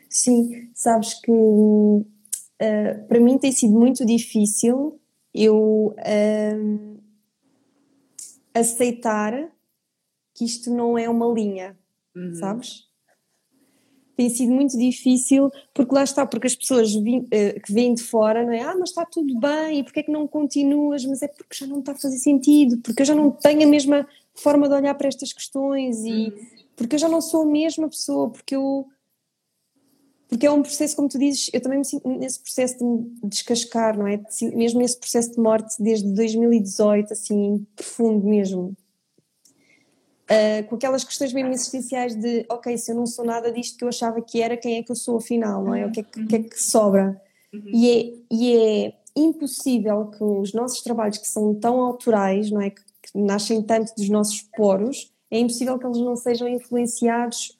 [0.09, 0.69] Sim, sim.
[0.73, 2.05] sabes que uh,
[3.07, 4.99] para mim tem sido muito difícil
[5.33, 6.99] eu uh,
[8.53, 9.49] aceitar
[10.33, 11.77] que isto não é uma linha,
[12.15, 12.33] uhum.
[12.35, 12.89] sabes?
[14.15, 18.03] Tem sido muito difícil, porque lá está, porque as pessoas vi, uh, que vêm de
[18.03, 18.61] fora, não é?
[18.61, 21.05] Ah, mas está tudo bem, e porquê é que não continuas?
[21.05, 23.67] Mas é porque já não está a fazer sentido, porque eu já não tenho a
[23.67, 27.45] mesma forma de olhar para estas questões e, uhum porque eu já não sou a
[27.45, 28.87] mesma pessoa, porque eu
[30.29, 33.19] porque é um processo, como tu dizes, eu também me sinto nesse processo de me
[33.23, 34.21] descascar, não é?
[34.53, 38.77] Mesmo nesse processo de morte desde 2018, assim, profundo mesmo.
[40.29, 43.83] Uh, com aquelas questões mesmo existenciais de, ok, se eu não sou nada disto que
[43.83, 45.87] eu achava que era, quem é que eu sou afinal, não é?
[45.87, 47.19] O que é que, que, é que sobra?
[47.51, 47.63] Uhum.
[47.65, 52.69] E, é, e é impossível que os nossos trabalhos que são tão autorais, não é?
[52.69, 57.57] Que, que nascem tanto dos nossos poros, é impossível que eles não sejam influenciados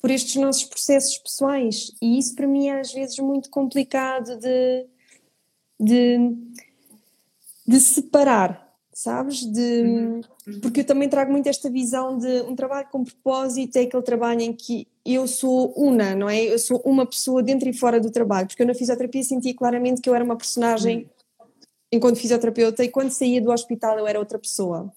[0.00, 1.92] por estes nossos processos pessoais.
[2.00, 4.86] E isso para mim é às vezes muito complicado de,
[5.80, 6.36] de,
[7.66, 9.44] de separar, sabes?
[9.44, 10.20] De, uhum.
[10.60, 14.40] Porque eu também trago muito esta visão de um trabalho com propósito, é aquele trabalho
[14.40, 16.42] em que eu sou una, não é?
[16.44, 20.00] Eu sou uma pessoa dentro e fora do trabalho, porque eu na fisioterapia senti claramente
[20.00, 21.08] que eu era uma personagem
[21.40, 21.46] uhum.
[21.90, 24.92] enquanto fisioterapeuta e quando saía do hospital eu era outra pessoa.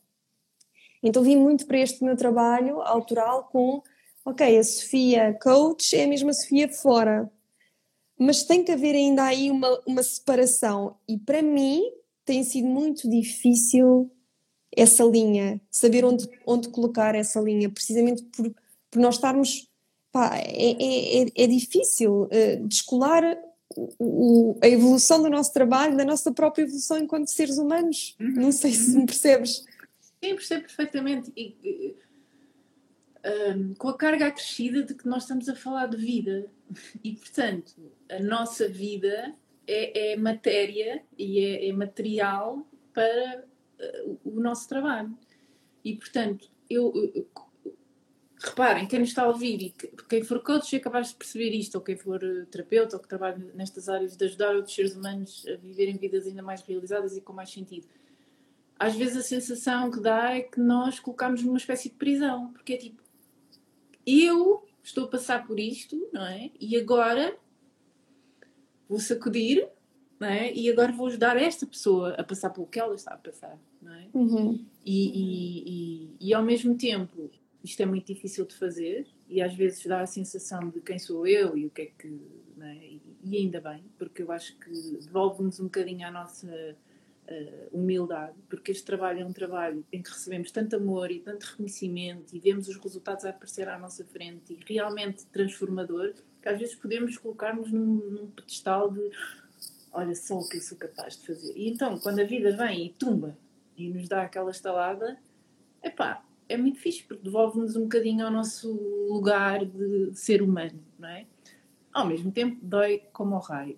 [1.04, 3.82] Então vim muito para este meu trabalho autoral com,
[4.26, 7.32] ok, a Sofia coach é a mesma Sofia fora,
[8.18, 11.82] mas tem que haver ainda aí uma, uma separação e para mim
[12.24, 14.12] tem sido muito difícil
[14.76, 18.54] essa linha, saber onde, onde colocar essa linha, precisamente por,
[18.90, 19.68] por nós estarmos.
[20.12, 23.24] Pá, é, é, é, é difícil uh, descolar
[23.76, 28.16] o, o, a evolução do nosso trabalho, da nossa própria evolução enquanto seres humanos.
[28.20, 28.34] Uhum.
[28.36, 29.64] Não sei se me percebes.
[30.24, 31.32] Sim, percebo perfeitamente.
[31.36, 31.96] E,
[33.56, 36.48] um, com a carga acrescida de que nós estamos a falar de vida.
[37.04, 37.74] E, portanto,
[38.10, 39.34] a nossa vida
[39.68, 43.46] é, é matéria e é, é material para
[43.80, 45.18] uh, o nosso trabalho.
[45.84, 47.28] E, portanto, eu, eu,
[48.40, 51.50] reparem, quem nos está a ouvir e que, quem for coach é capaz de perceber
[51.52, 54.96] isto, ou quem for uh, terapeuta, ou que trabalha nestas áreas de ajudar outros seres
[54.96, 57.88] humanos a viverem vidas ainda mais realizadas e com mais sentido.
[58.82, 62.74] Às vezes a sensação que dá é que nós colocamos numa espécie de prisão, porque
[62.74, 63.04] é tipo,
[64.08, 66.50] eu estou a passar por isto, não é?
[66.60, 67.38] E agora
[68.90, 69.70] vou sacudir,
[70.20, 70.52] não é?
[70.52, 73.94] E agora vou ajudar esta pessoa a passar pelo que ela está a passar, não
[73.94, 74.08] é?
[74.16, 74.66] Uhum.
[74.84, 77.30] E, e, e, e, ao mesmo tempo,
[77.64, 81.28] isto é muito difícil de fazer e às vezes dá a sensação de quem sou
[81.28, 82.20] eu e o que é que.
[82.60, 82.94] É?
[83.24, 86.76] E ainda bem, porque eu acho que devolve-nos um bocadinho a nossa
[87.32, 91.44] uh, humildade, porque este trabalho é um trabalho em que recebemos tanto amor e tanto
[91.44, 96.76] reconhecimento e vemos os resultados aparecer à nossa frente e realmente transformador, que às vezes
[96.76, 99.12] podemos colocar-nos num, num pedestal de
[99.92, 101.54] olha só o que eu sou capaz de fazer.
[101.56, 103.38] E então, quando a vida vem e tumba
[103.76, 105.18] e nos dá aquela estalada,
[105.84, 108.72] epá, é muito fixe, porque devolve-nos um bocadinho ao nosso
[109.10, 111.26] lugar de ser humano, não é?
[111.94, 113.78] Ao mesmo tempo, dói como ao raio.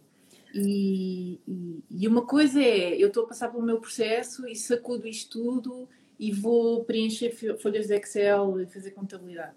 [0.54, 5.08] E, e, e, uma coisa é, eu estou a passar pelo meu processo e sacudo
[5.08, 5.90] isto tudo
[6.20, 9.56] e vou preencher folhas de Excel e fazer contabilidade.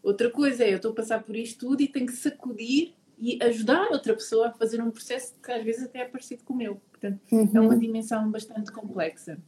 [0.00, 3.38] Outra coisa é, eu estou a passar por isto tudo e tenho que sacudir e
[3.42, 6.56] ajudar outra pessoa a fazer um processo que às vezes até é parecido com o
[6.56, 6.80] meu.
[6.90, 7.50] Portanto, uhum.
[7.54, 9.38] é uma dimensão bastante complexa.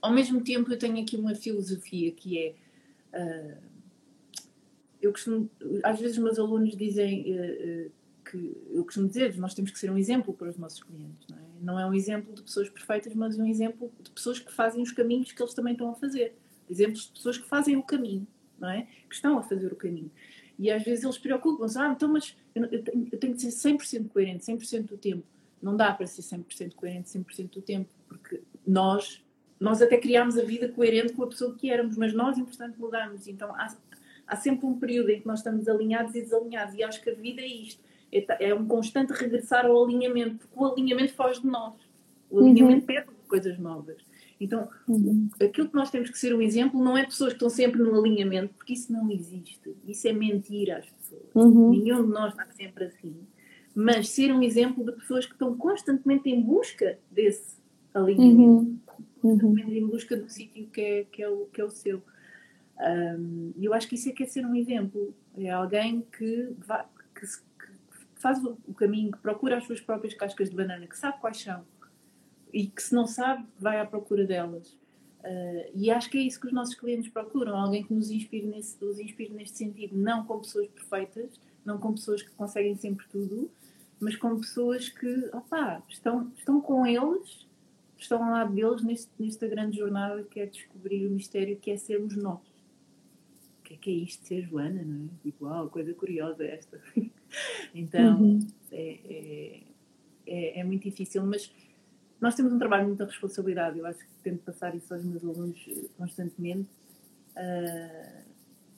[0.00, 2.54] Ao mesmo tempo, eu tenho aqui uma filosofia que é.
[3.12, 3.70] Uh,
[5.00, 5.48] eu costumo,
[5.82, 7.92] às vezes, os meus alunos dizem uh, uh,
[8.30, 11.36] que eu costumo dizer, nós temos que ser um exemplo para os nossos clientes, não
[11.36, 11.40] é?
[11.60, 14.92] Não é um exemplo de pessoas perfeitas, mas um exemplo de pessoas que fazem os
[14.92, 16.34] caminhos que eles também estão a fazer.
[16.68, 18.26] Exemplos de pessoas que fazem o caminho,
[18.58, 18.86] não é?
[19.08, 20.10] Que estão a fazer o caminho.
[20.58, 24.84] E às vezes eles preocupam-se, ah, então, mas eu, tenho, que ser 100% coerente, 100%
[24.84, 25.24] do tempo.
[25.60, 29.22] Não dá para ser 100% coerente 100% do tempo, porque nós,
[29.58, 33.26] nós até criámos a vida coerente com a pessoa que éramos, mas nós, entretanto, mudamos.
[33.26, 33.74] Então há,
[34.26, 37.14] há sempre um período em que nós estamos alinhados e desalinhados, e acho que a
[37.14, 41.74] vida é isto é, um constante regressar ao alinhamento, porque o alinhamento foge de nós.
[42.30, 42.86] O alinhamento uhum.
[42.86, 43.96] pede coisas novas.
[44.40, 45.28] Então, uhum.
[45.40, 47.98] aquilo que nós temos que ser um exemplo não é pessoas que estão sempre no
[47.98, 49.76] alinhamento, porque isso não existe.
[49.86, 51.22] Isso é mentira às pessoas.
[51.34, 51.70] Uhum.
[51.70, 53.14] Nenhum de nós está sempre assim.
[53.74, 57.58] Mas ser um exemplo de pessoas que estão constantemente em busca desse
[57.92, 58.42] alinhamento.
[58.42, 58.78] Uhum.
[59.20, 62.02] Constantemente em busca do sítio que é, que, é o, que é o seu.
[63.56, 65.14] E eu acho que isso é que é ser um exemplo.
[65.36, 67.26] É alguém que, vai, que,
[68.20, 71.64] faz o caminho, procura as suas próprias cascas de banana, que sabe quais são
[72.52, 74.72] e que se não sabe, vai à procura delas.
[75.20, 78.46] Uh, e acho que é isso que os nossos clientes procuram, alguém que nos inspire,
[78.46, 83.06] nesse, nos inspire neste sentido, não com pessoas perfeitas, não com pessoas que conseguem sempre
[83.08, 83.50] tudo,
[83.98, 87.46] mas com pessoas que opa, estão, estão com eles,
[87.98, 91.76] estão ao lado deles neste, nesta grande jornada que é descobrir o mistério que é
[91.76, 92.40] sermos nós.
[93.70, 95.08] Que é que é isto de ser Joana, não é?
[95.22, 96.82] Tipo, uau, coisa curiosa esta.
[97.72, 98.38] então, uhum.
[98.72, 99.62] é, é,
[100.26, 101.52] é, é, muito difícil, mas
[102.20, 103.78] nós temos um trabalho de muita responsabilidade.
[103.78, 105.64] Eu acho que tento passar isso aos meus alunos
[105.96, 106.68] constantemente,
[107.36, 108.24] uh,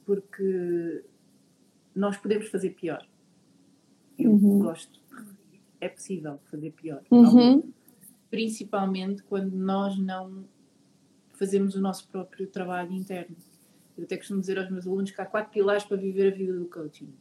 [0.04, 1.02] porque
[1.94, 3.06] nós podemos fazer pior.
[4.18, 4.58] Eu uhum.
[4.58, 5.00] gosto.
[5.80, 7.02] É possível fazer pior.
[7.10, 7.72] Uhum.
[8.30, 10.44] Principalmente quando nós não
[11.32, 13.34] fazemos o nosso próprio trabalho interno.
[13.96, 16.54] Eu até costumo dizer aos meus alunos que há quatro pilares para viver a vida
[16.54, 17.12] do coaching.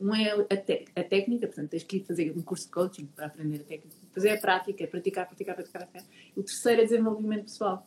[0.00, 3.56] Um é a, a, técnica, portanto, tens que fazer um curso de coaching para aprender
[3.56, 3.96] a técnica.
[4.02, 6.10] Depois é a prática, é praticar, praticar, praticar, praticar.
[6.36, 7.86] O terceiro é desenvolvimento pessoal.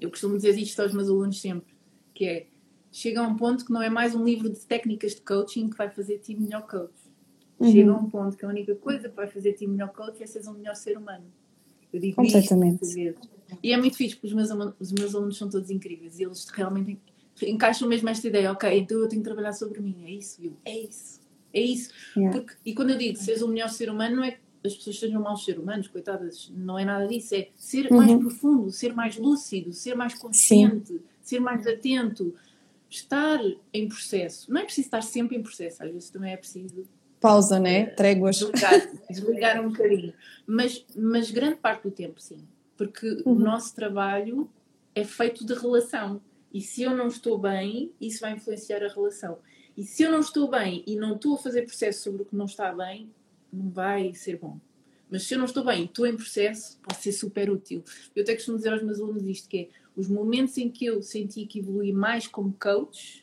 [0.00, 1.74] Eu costumo dizer isto aos meus alunos sempre,
[2.14, 2.46] que é,
[2.90, 5.76] chega a um ponto que não é mais um livro de técnicas de coaching que
[5.76, 6.94] vai fazer ti melhor coach.
[7.58, 7.72] Uhum.
[7.72, 10.26] Chega a um ponto que a única coisa que vai fazer ti melhor coach é
[10.26, 11.24] seres um melhor ser humano.
[11.92, 12.84] Eu digo Completamente.
[12.84, 13.28] Isto,
[13.62, 14.50] e é muito fixe, porque os meus,
[14.80, 16.98] os meus alunos são todos incríveis e eles realmente
[17.42, 20.56] encaixam mesmo esta ideia, ok, então eu tenho que trabalhar sobre mim, é isso, viu?
[20.64, 21.20] É isso,
[21.52, 21.90] é isso.
[22.16, 22.38] Yeah.
[22.38, 24.98] Porque, e quando eu digo seres o melhor ser humano, não é que as pessoas
[24.98, 27.98] sejam maus seres humanos, coitadas, não é nada disso, é ser uhum.
[27.98, 31.00] mais profundo, ser mais lúcido, ser mais consciente, Sim.
[31.20, 32.34] ser mais atento,
[32.88, 33.40] estar
[33.72, 34.52] em processo.
[34.52, 36.86] Não é preciso estar sempre em processo, às vezes também é preciso
[37.20, 37.84] pausa, né?
[37.84, 38.36] Uh, Tréguas.
[38.36, 40.14] Desligar, desligar um bocadinho.
[40.46, 42.38] Mas, mas grande parte do tempo, sim.
[42.76, 43.32] Porque uhum.
[43.32, 44.48] o nosso trabalho
[44.94, 46.20] é feito de relação.
[46.56, 49.36] E se eu não estou bem, isso vai influenciar a relação.
[49.76, 52.34] E se eu não estou bem e não estou a fazer processo sobre o que
[52.34, 53.10] não está bem,
[53.52, 54.58] não vai ser bom.
[55.10, 57.84] Mas se eu não estou bem e estou em processo, pode ser super útil.
[58.14, 61.02] Eu até costumo dizer aos meus alunos isto, que é os momentos em que eu
[61.02, 63.22] senti que evolui mais como coach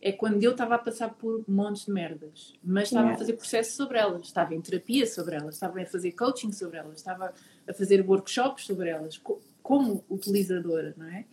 [0.00, 3.14] é quando eu estava a passar por montes de merdas, mas estava yeah.
[3.14, 6.78] a fazer processo sobre elas, estava em terapia sobre elas, estava a fazer coaching sobre
[6.78, 7.34] elas, estava
[7.68, 9.20] a fazer workshops sobre elas,
[9.62, 11.26] como utilizadora, não é?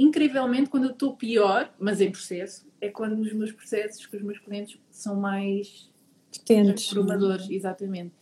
[0.00, 4.22] Incrivelmente, quando eu estou pior, mas em processo, é quando os meus processos com os
[4.22, 5.90] meus clientes são mais
[6.46, 8.14] transformadores, exatamente.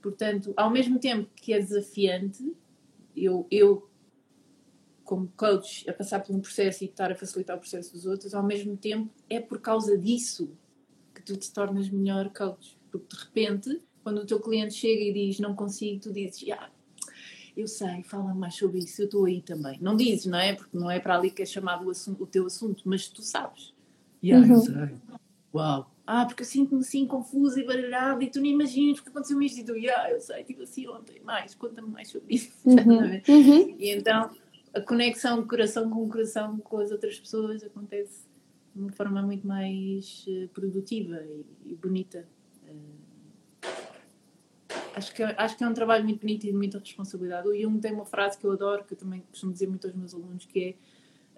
[0.00, 2.54] Portanto, ao mesmo tempo que é desafiante,
[3.14, 3.90] eu, eu
[5.04, 8.34] como coach a passar por um processo e estar a facilitar o processo dos outros,
[8.34, 10.56] ao mesmo tempo é por causa disso
[11.14, 12.78] que tu te tornas melhor coach.
[12.90, 16.70] Porque de repente, quando o teu cliente chega e diz não consigo, tu dizes, yeah,
[17.56, 19.78] eu sei, fala mais sobre isso, eu estou aí também.
[19.80, 20.54] Não dizes, não é?
[20.54, 23.22] Porque não é para ali que é chamado o, assunto, o teu assunto, mas tu
[23.22, 23.72] sabes.
[24.22, 24.54] Yeah, uhum.
[24.54, 24.96] eu sei.
[25.54, 25.90] Uau.
[26.06, 29.60] Ah, porque eu sinto-me assim confusa e baralhada e tu nem imaginas que aconteceu isto
[29.60, 32.52] e tu, yeah, eu sei, tipo assim ontem, mais, conta-me mais sobre isso.
[32.66, 33.20] Uhum.
[33.28, 33.76] uhum.
[33.78, 34.30] E então
[34.74, 38.26] a conexão de coração com coração com as outras pessoas acontece
[38.74, 42.28] de uma forma muito mais uh, produtiva e, e bonita.
[44.96, 47.46] Acho que, acho que é um trabalho muito bonito e de muita responsabilidade.
[47.46, 49.94] O Jung tem uma frase que eu adoro, que eu também costumo dizer muito aos
[49.94, 50.74] meus alunos, que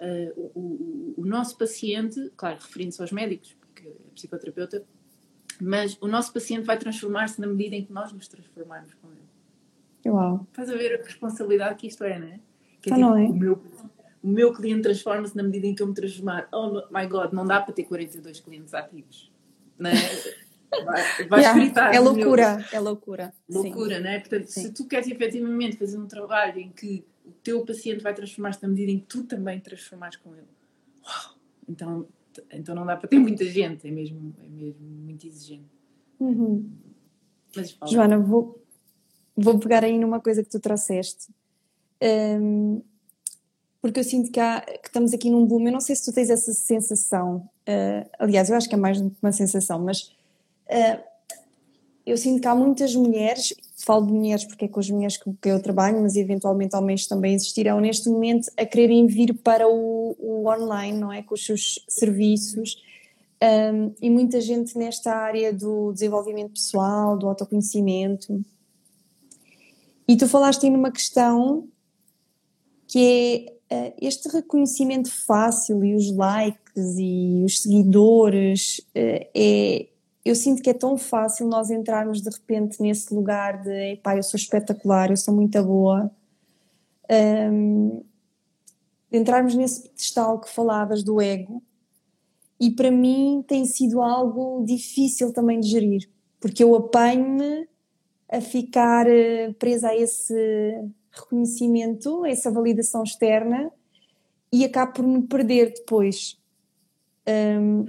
[0.01, 4.85] é uh, o, o, o, nosso paciente, claro, referindo-se aos médicos, porque é psicoterapeuta,
[5.61, 9.27] mas o nosso paciente vai transformar-se na medida em que nós nos transformarmos com ele.
[10.07, 10.47] Uau.
[10.53, 12.35] Faz a ver a responsabilidade que isto é, não é?
[12.35, 12.41] É,
[12.81, 13.25] tipo, não é?
[13.25, 13.63] O meu,
[14.23, 16.49] o meu cliente transforma-se na medida em que eu me transformar.
[16.53, 19.33] Oh my God, não dá para ter 42 clientes ativos.
[19.77, 19.95] Não é?
[20.71, 22.67] Vai, vai yeah, é loucura, meu...
[22.73, 23.35] é loucura.
[23.49, 24.03] Loucura, Sim.
[24.03, 24.21] né?
[24.21, 24.63] Portanto, Sim.
[24.63, 28.69] se tu queres efetivamente fazer um trabalho em que o teu paciente vai transformar-se na
[28.69, 30.47] medida em que tu também transformares com ele,
[31.05, 31.35] uau,
[31.69, 32.07] então,
[32.53, 35.69] então não dá para ter muita gente, é mesmo, é mesmo muito exigente.
[36.21, 36.71] Uhum.
[37.55, 38.63] Mas, Joana, vou,
[39.37, 41.29] vou pegar aí numa coisa que tu trouxeste.
[42.03, 42.83] Um,
[43.81, 45.67] porque eu sinto que, há, que, estamos aqui num boom.
[45.67, 47.49] Eu não sei se tu tens essa sensação.
[47.69, 50.13] Uh, aliás, eu acho que é mais uma sensação, mas
[52.09, 53.55] eu sinto que há muitas mulheres,
[53.85, 57.35] falo de mulheres porque é com as mulheres que eu trabalho, mas eventualmente homens também
[57.35, 61.23] existirão neste momento a quererem vir para o, o online, não é?
[61.23, 62.77] Com os seus serviços.
[63.43, 68.43] Um, e muita gente nesta área do desenvolvimento pessoal, do autoconhecimento.
[70.09, 71.69] E tu falaste aí numa questão
[72.87, 79.87] que é uh, este reconhecimento fácil e os likes e os seguidores uh, é,
[80.29, 84.23] eu sinto que é tão fácil nós entrarmos de repente nesse lugar de pá, eu
[84.23, 86.11] sou espetacular, eu sou muito boa.
[87.51, 88.03] Um,
[89.11, 91.63] entrarmos nesse pedestal que falavas do ego,
[92.61, 97.67] e para mim tem sido algo difícil também de gerir, porque eu apanho-me
[98.31, 100.35] a ficar eh, presa a esse
[101.11, 103.73] reconhecimento, a essa validação externa
[104.53, 106.39] e acabo por me perder depois.
[107.27, 107.87] Um, uhum.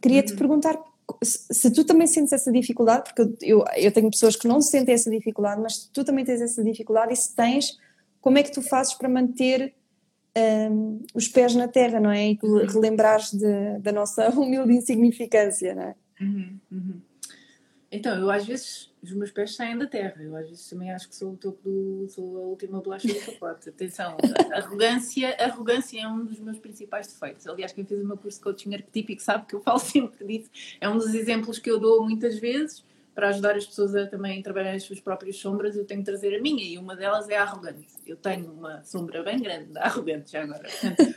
[0.00, 0.38] Queria-te uhum.
[0.38, 0.91] perguntar
[1.22, 5.10] se tu também sentes essa dificuldade, porque eu, eu tenho pessoas que não sentem essa
[5.10, 7.78] dificuldade, mas tu também tens essa dificuldade, e se tens,
[8.20, 9.74] como é que tu fazes para manter
[10.70, 12.30] um, os pés na terra, não é?
[12.30, 12.66] E uhum.
[12.66, 15.94] relembrares de, da nossa humilde insignificância, não é?
[16.20, 17.00] Uhum, uhum.
[17.90, 20.22] Então, eu às vezes os meus pés saem da terra.
[20.22, 22.08] Eu às vezes também acho que sou o topo do.
[22.08, 23.68] sou a última bolacha do pacote.
[23.68, 24.16] Atenção,
[24.52, 27.46] arrogância, arrogância é um dos meus principais defeitos.
[27.46, 30.50] Aliás, quem fez o meu curso de coaching arquetípico sabe que eu falo sempre disso.
[30.80, 34.42] É um dos exemplos que eu dou muitas vezes para ajudar as pessoas a também
[34.42, 35.76] trabalhar as suas próprias sombras.
[35.76, 37.86] Eu tenho que trazer a minha e uma delas é a arrogante.
[38.06, 40.68] Eu tenho uma sombra bem grande da arrogante já agora.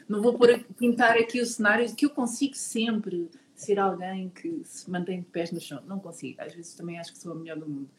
[0.10, 4.62] Não vou pôr, pintar aqui o cenário de que eu consigo sempre ser alguém que
[4.64, 5.82] se mantém de pés no chão.
[5.88, 6.41] Não consigo.
[6.41, 7.89] Às vezes também acho que sou a melhor do mundo.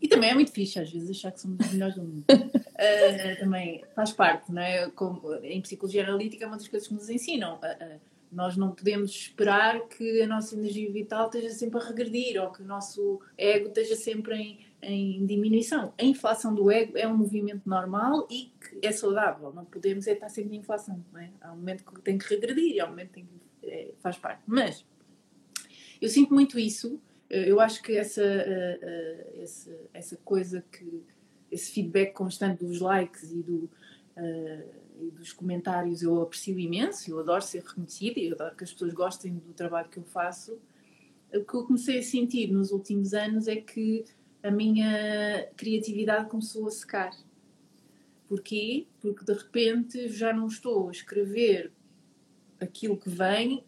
[0.00, 2.24] E também é muito fixe, às vezes, achar que somos os melhores do mundo.
[2.30, 4.90] Uh, também faz parte, não é?
[4.90, 7.56] Como, em psicologia analítica, é uma das coisas que nos ensinam.
[7.56, 8.00] Uh, uh,
[8.32, 12.62] nós não podemos esperar que a nossa energia vital esteja sempre a regredir ou que
[12.62, 15.92] o nosso ego esteja sempre em em diminuição.
[15.98, 19.52] A inflação do ego é um movimento normal e que é saudável.
[19.52, 21.04] Não podemos é estar sempre em inflação.
[21.12, 21.30] Não é?
[21.40, 23.92] Há um momento que tem que regredir e há um momento que tem que, é,
[24.00, 24.42] faz parte.
[24.46, 24.84] Mas
[26.00, 27.00] eu sinto muito isso.
[27.28, 31.04] Eu acho que essa, uh, uh, essa, essa coisa que
[31.50, 33.70] esse feedback constante dos likes e, do,
[34.16, 34.68] uh,
[35.00, 37.10] e dos comentários eu aprecio imenso.
[37.10, 40.04] Eu adoro ser reconhecida e eu adoro que as pessoas gostem do trabalho que eu
[40.04, 40.58] faço.
[41.32, 44.04] O que eu comecei a sentir nos últimos anos é que
[44.42, 47.12] a minha criatividade começou a secar.
[48.28, 48.86] Porquê?
[49.00, 51.70] Porque de repente já não estou a escrever
[52.60, 53.64] aquilo que vem,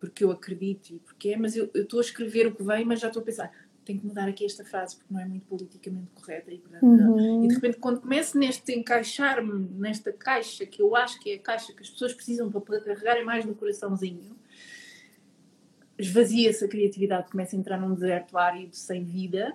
[0.00, 3.00] porque eu acredito e porque é, mas eu, estou a escrever o que vem, mas
[3.00, 3.52] já estou a pensar,
[3.84, 6.52] tenho que mudar aqui esta frase porque não é muito politicamente correta.
[6.52, 7.44] E, uhum.
[7.44, 11.38] e de repente, quando começo neste encaixar-me nesta caixa, que eu acho que é a
[11.38, 14.36] caixa que as pessoas precisam para carregarem mais no coraçãozinho,
[15.98, 19.54] esvazia-se a criatividade, começa a entrar num deserto árido sem vida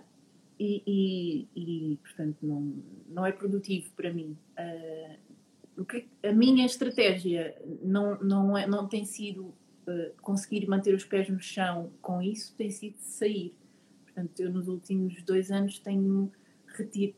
[0.60, 2.74] e, e, e, portanto não,
[3.10, 4.38] não é produtivo para mim.
[4.58, 5.27] Uh,
[5.86, 9.54] que, a minha estratégia não, não, é, não tem sido
[9.88, 13.54] uh, conseguir manter os pés no chão com isso, tem sido sair.
[14.04, 16.32] Portanto, eu nos últimos dois anos tenho,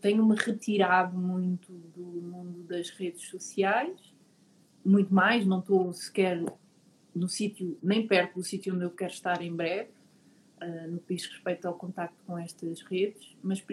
[0.02, 3.98] tenho-me retirado muito do mundo das redes sociais,
[4.84, 6.44] muito mais, não estou sequer
[7.16, 9.90] no sítio, nem perto do sítio onde eu quero estar em breve
[10.62, 13.64] uh, no que diz respeito ao contacto com estas redes, mas,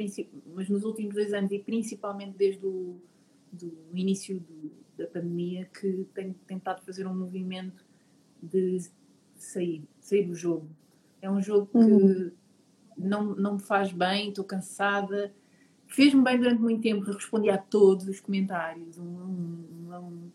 [0.54, 2.96] mas nos últimos dois anos e principalmente desde o
[3.52, 7.84] do início do, da pandemia que tenho tentado fazer um movimento
[8.42, 8.80] de
[9.34, 10.68] sair, sair do jogo.
[11.20, 12.32] É um jogo que uhum.
[12.96, 15.32] não, não me faz bem, estou cansada.
[15.86, 20.30] Fez-me bem durante muito tempo, respondi a todos os comentários, um, um, um,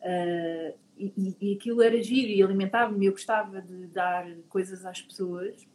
[0.00, 3.04] uh, e, e aquilo era giro e alimentava-me.
[3.04, 5.66] Eu gostava de dar coisas às pessoas,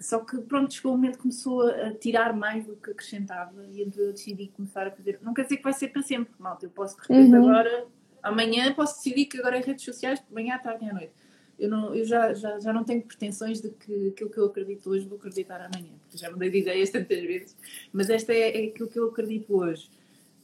[0.00, 3.82] só que pronto, chegou o momento que começou a tirar mais do que acrescentava e
[3.82, 5.18] então eu decidi começar a fazer.
[5.22, 6.66] Não quer dizer que vai ser para sempre, malta.
[6.66, 7.48] Eu posso de repente uhum.
[7.48, 7.86] agora,
[8.22, 11.12] amanhã, posso decidir que agora é redes sociais, de manhã, à tarde e à noite.
[11.58, 14.88] Eu, não, eu já, já, já não tenho pretensões de que aquilo que eu acredito
[14.88, 17.56] hoje vou acreditar amanhã, porque já mudei de ideias tantas vezes,
[17.92, 19.90] mas esta é, é aquilo que eu acredito hoje.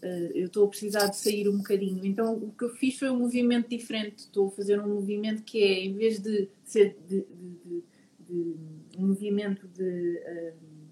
[0.03, 2.05] Uh, eu estou a precisar de sair um bocadinho.
[2.05, 4.19] Então, o que eu fiz foi um movimento diferente.
[4.19, 7.85] Estou a fazer um movimento que é, em vez de ser de, de, de,
[8.29, 10.85] de um movimento de, um,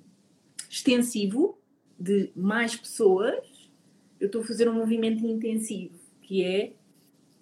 [0.69, 1.59] extensivo
[1.99, 3.71] de mais pessoas,
[4.19, 6.73] eu estou a fazer um movimento intensivo, que é,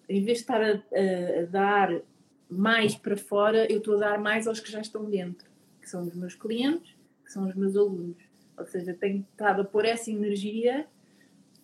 [0.08, 2.02] em vez de estar a, a, a dar
[2.48, 5.48] mais para fora, eu estou a dar mais aos que já estão dentro,
[5.80, 6.94] que são os meus clientes,
[7.24, 8.16] que são os meus alunos.
[8.58, 10.86] Ou seja, tenho estado a pôr essa energia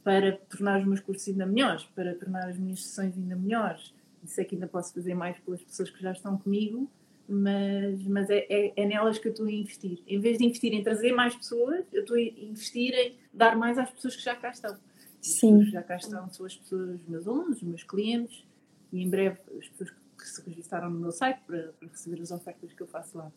[0.05, 3.93] para tornar os meus cursos ainda melhores, para tornar as minhas sessões ainda melhores.
[4.23, 6.89] E sei que ainda posso fazer mais pelas pessoas que já estão comigo,
[7.29, 10.01] mas, mas é, é, é, nelas que eu estou a investir.
[10.07, 13.79] Em vez de investir em trazer mais pessoas, eu estou a investir em dar mais
[13.79, 14.77] às pessoas que já cá estão.
[15.21, 15.65] Sim.
[15.65, 18.45] já cá estão são as pessoas, os meus alunos, os meus clientes
[18.93, 22.31] e em breve as pessoas que se registaram no meu site para, para receber as
[22.31, 23.33] ofertas que eu faço lá.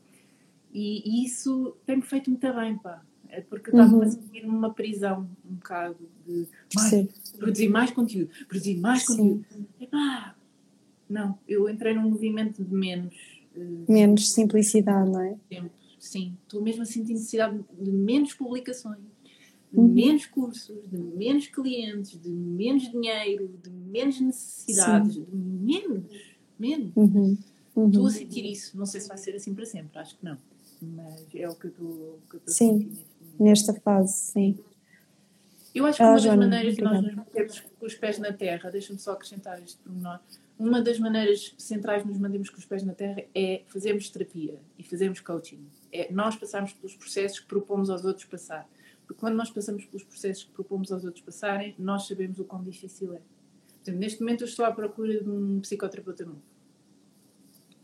[0.72, 3.04] E, e isso tem-me feito muito bem, pá.
[3.28, 4.02] É porque eu estava uhum.
[4.02, 9.18] a sentir numa prisão um bocado de mais, produzir mais conteúdo, produzir mais Sim.
[9.18, 9.46] conteúdo.
[9.80, 10.36] E pá,
[11.08, 13.39] não, eu entrei num movimento de menos
[13.88, 15.38] Menos simplicidade, não é?
[16.00, 19.00] Sim, estou mesmo a sentir necessidade de menos publicações,
[19.72, 19.88] de uhum.
[19.88, 25.26] menos cursos, de menos clientes, de menos dinheiro, de menos necessidades, Sim.
[25.26, 26.06] de menos,
[26.58, 26.92] menos.
[26.96, 27.38] Uhum.
[27.76, 27.88] Uhum.
[27.88, 28.78] Estou a sentir isso.
[28.78, 30.38] Não sei se vai ser assim para sempre, acho que não.
[30.82, 33.06] Mas é o que eu estou a sentir
[33.40, 34.58] nesta fase, sim.
[35.74, 38.34] Eu acho que ah, uma das maneiras de nós nos metermos com os pés na
[38.34, 40.20] terra, deixa-me só acrescentar este pormenor,
[40.60, 44.84] uma das maneiras centrais nos mantermos com os pés na terra é fazermos terapia e
[44.84, 45.66] fazermos coaching.
[45.90, 48.70] É nós passarmos pelos processos que propomos aos outros passar.
[49.08, 52.62] Porque quando nós passamos pelos processos que propomos aos outros passarem, nós sabemos o quão
[52.62, 53.20] difícil é.
[53.20, 56.42] Por exemplo, neste momento eu estou à procura de um psicoterapeuta novo.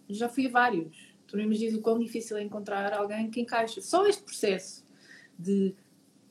[0.10, 1.16] Já fui a vários.
[1.26, 3.80] Tu não imaginas o quão difícil é encontrar alguém que encaixa.
[3.80, 4.84] Só este processo
[5.40, 5.74] de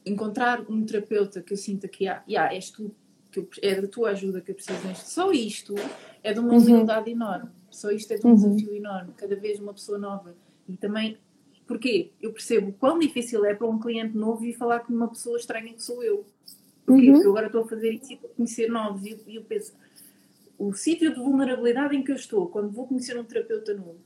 [0.04, 2.94] encontrar um terapeuta que eu sinta que ah, yeah, és tu,
[3.34, 5.10] que eu, é da tua ajuda que eu preciso neste.
[5.10, 5.74] Só isto
[6.22, 6.58] é de uma uhum.
[6.58, 7.50] humildade enorme.
[7.70, 8.36] Só isto é de um uhum.
[8.36, 9.12] desafio enorme.
[9.16, 10.34] Cada vez uma pessoa nova.
[10.68, 11.18] E também,
[11.66, 12.12] porquê?
[12.22, 15.72] Eu percebo quão difícil é para um cliente novo vir falar com uma pessoa estranha
[15.72, 16.24] que sou eu.
[16.86, 17.08] Porquê?
[17.08, 17.12] Uhum.
[17.14, 19.04] Porque eu agora estou a fazer isso para conhecer novos.
[19.04, 19.74] E eu, penso,
[20.56, 23.98] o sítio de vulnerabilidade em que eu estou, quando vou conhecer um terapeuta novo,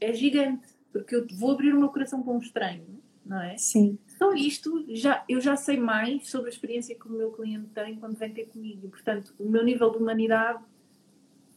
[0.00, 0.66] é gigante.
[0.90, 2.86] Porque eu vou abrir o meu coração para um estranho,
[3.26, 3.58] não é?
[3.58, 3.98] Sim.
[4.24, 7.96] Só isto, já, eu já sei mais sobre a experiência que o meu cliente tem
[7.96, 8.88] quando vem ter comigo.
[8.88, 10.60] Portanto, o meu nível de humanidade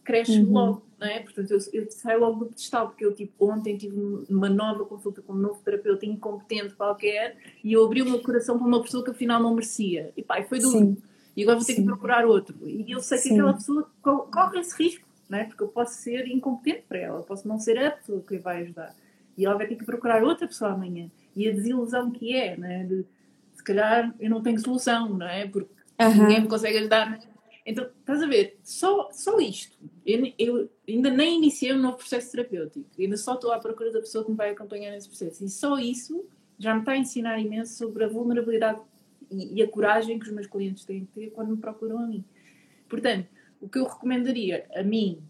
[0.03, 0.51] cresce uhum.
[0.51, 1.19] logo, não é?
[1.21, 3.97] Portanto, eu, eu, saio logo do pedestal, porque eu, tipo, ontem tive
[4.29, 8.57] uma nova consulta com um novo terapeuta incompetente qualquer e eu abri o meu coração
[8.57, 10.11] para uma pessoa que afinal não merecia.
[10.17, 10.77] E pá, foi duro.
[10.77, 10.97] Sim.
[11.35, 11.81] E agora vou ter Sim.
[11.81, 12.55] que procurar outro.
[12.67, 13.33] E eu sei que Sim.
[13.35, 15.45] aquela pessoa corre esse risco, não é?
[15.45, 18.63] Porque eu posso ser incompetente para ela, eu posso não ser a pessoa que vai
[18.63, 18.93] ajudar.
[19.37, 21.09] E ela vai ter que procurar outra pessoa amanhã.
[21.37, 22.83] E a desilusão que é, não é?
[22.83, 23.05] De,
[23.53, 25.47] se calhar eu não tenho solução, não é?
[25.47, 25.71] Porque
[26.01, 26.23] uhum.
[26.23, 27.19] ninguém me consegue ajudar.
[27.65, 29.77] Então, estás a ver, só, só isto.
[30.05, 33.99] Eu, eu, ainda nem iniciei um novo processo terapêutico, ainda só estou à procura da
[33.99, 35.43] pessoa que me vai acompanhar nesse processo.
[35.43, 36.25] E só isso
[36.57, 38.79] já me está a ensinar imenso sobre a vulnerabilidade
[39.29, 42.07] e, e a coragem que os meus clientes têm que ter quando me procuram a
[42.07, 42.23] mim.
[42.89, 43.27] Portanto,
[43.61, 45.21] o que eu recomendaria a mim,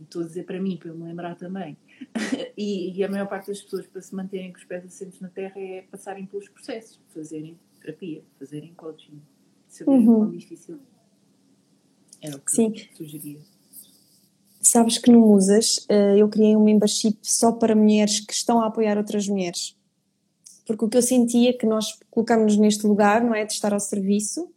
[0.00, 1.76] estou a dizer para mim, para eu me lembrar também,
[2.56, 5.28] e, e, a maior parte das pessoas para se manterem com os pés assentos na
[5.28, 9.20] terra é passarem pelos processos, fazerem terapia, fazerem coaching,
[9.68, 10.14] saberem uhum.
[10.16, 10.78] quão difícil
[12.20, 12.72] era o que Sim.
[12.94, 13.40] sugeria.
[14.60, 18.68] Sabes que no Musas eh, eu criei um membership só para mulheres que estão a
[18.68, 19.76] apoiar outras mulheres.
[20.64, 23.44] Porque o que eu sentia é que nós colocamos-nos neste lugar, não é?
[23.44, 24.51] De estar ao serviço,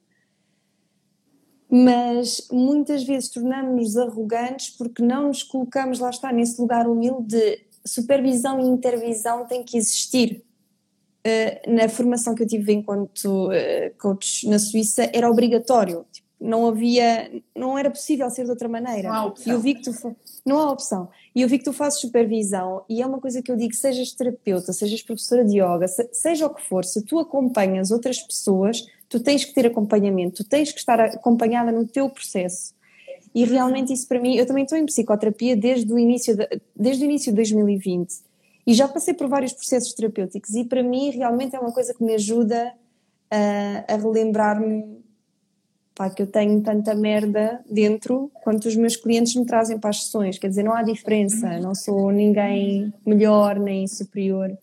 [1.70, 7.60] mas muitas vezes tornamos-nos arrogantes porque não nos colocamos, lá está, nesse lugar humilde de
[7.86, 10.44] supervisão e intervisão tem que existir.
[11.26, 13.52] Uh, na formação que eu tive enquanto uh,
[14.00, 16.06] coach na Suíça era obrigatório.
[16.12, 19.10] Tipo, não havia, não era possível ser de outra maneira.
[19.10, 19.52] Não há opção.
[19.52, 21.10] E eu vi que tu, não há opção.
[21.34, 24.12] E eu vi que tu fazes supervisão e é uma coisa que eu digo, sejas
[24.12, 29.20] terapeuta, sejas professora de yoga, seja o que for, se tu acompanhas outras pessoas, tu
[29.20, 32.74] tens que ter acompanhamento, tu tens que estar acompanhada no teu processo.
[33.34, 37.04] E realmente isso para mim, eu também estou em psicoterapia desde o início de, desde
[37.04, 38.14] o início de 2020
[38.66, 42.04] e já passei por vários processos terapêuticos e para mim realmente é uma coisa que
[42.04, 42.74] me ajuda
[43.30, 45.04] a, a relembrar-me
[45.94, 50.04] pá, que eu tenho tanta merda dentro quanto os meus clientes me trazem para as
[50.06, 50.38] sessões.
[50.38, 54.58] Quer dizer, não há diferença, não sou ninguém melhor nem superior.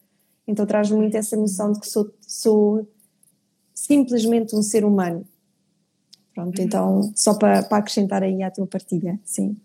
[0.47, 2.87] Então traz-me muito essa noção de que sou, sou
[3.83, 5.27] simplesmente um ser humano.
[6.35, 6.65] Pronto, uhum.
[6.65, 9.57] então, só para, para acrescentar aí à tua partilha, sim.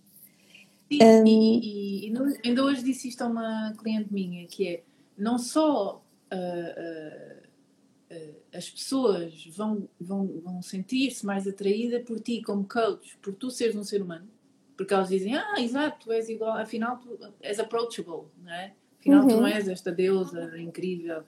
[0.92, 2.14] Sim, um, e, e, e,
[2.44, 4.84] ainda hoje disse isto a uma cliente minha, que é,
[5.18, 6.02] não só
[6.32, 13.18] uh, uh, uh, as pessoas vão, vão, vão sentir-se mais atraídas por ti como coach,
[13.22, 14.28] por tu seres um ser humano,
[14.76, 18.74] porque elas dizem, ah, exato, tu és igual, afinal tu és approachable, não é?
[19.00, 19.28] Afinal uhum.
[19.28, 21.24] tu não és esta deusa incrível.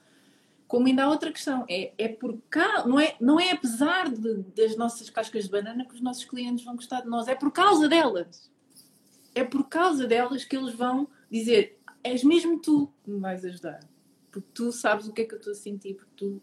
[0.70, 4.34] Como ainda há outra questão, é, é por cá, não é, não é apesar de,
[4.54, 7.50] das nossas cascas de banana que os nossos clientes vão gostar de nós, é por
[7.50, 8.48] causa delas.
[9.34, 13.80] É por causa delas que eles vão dizer, és mesmo tu que me vais ajudar.
[14.30, 16.40] Porque tu sabes o que é que eu estou a sentir, porque tu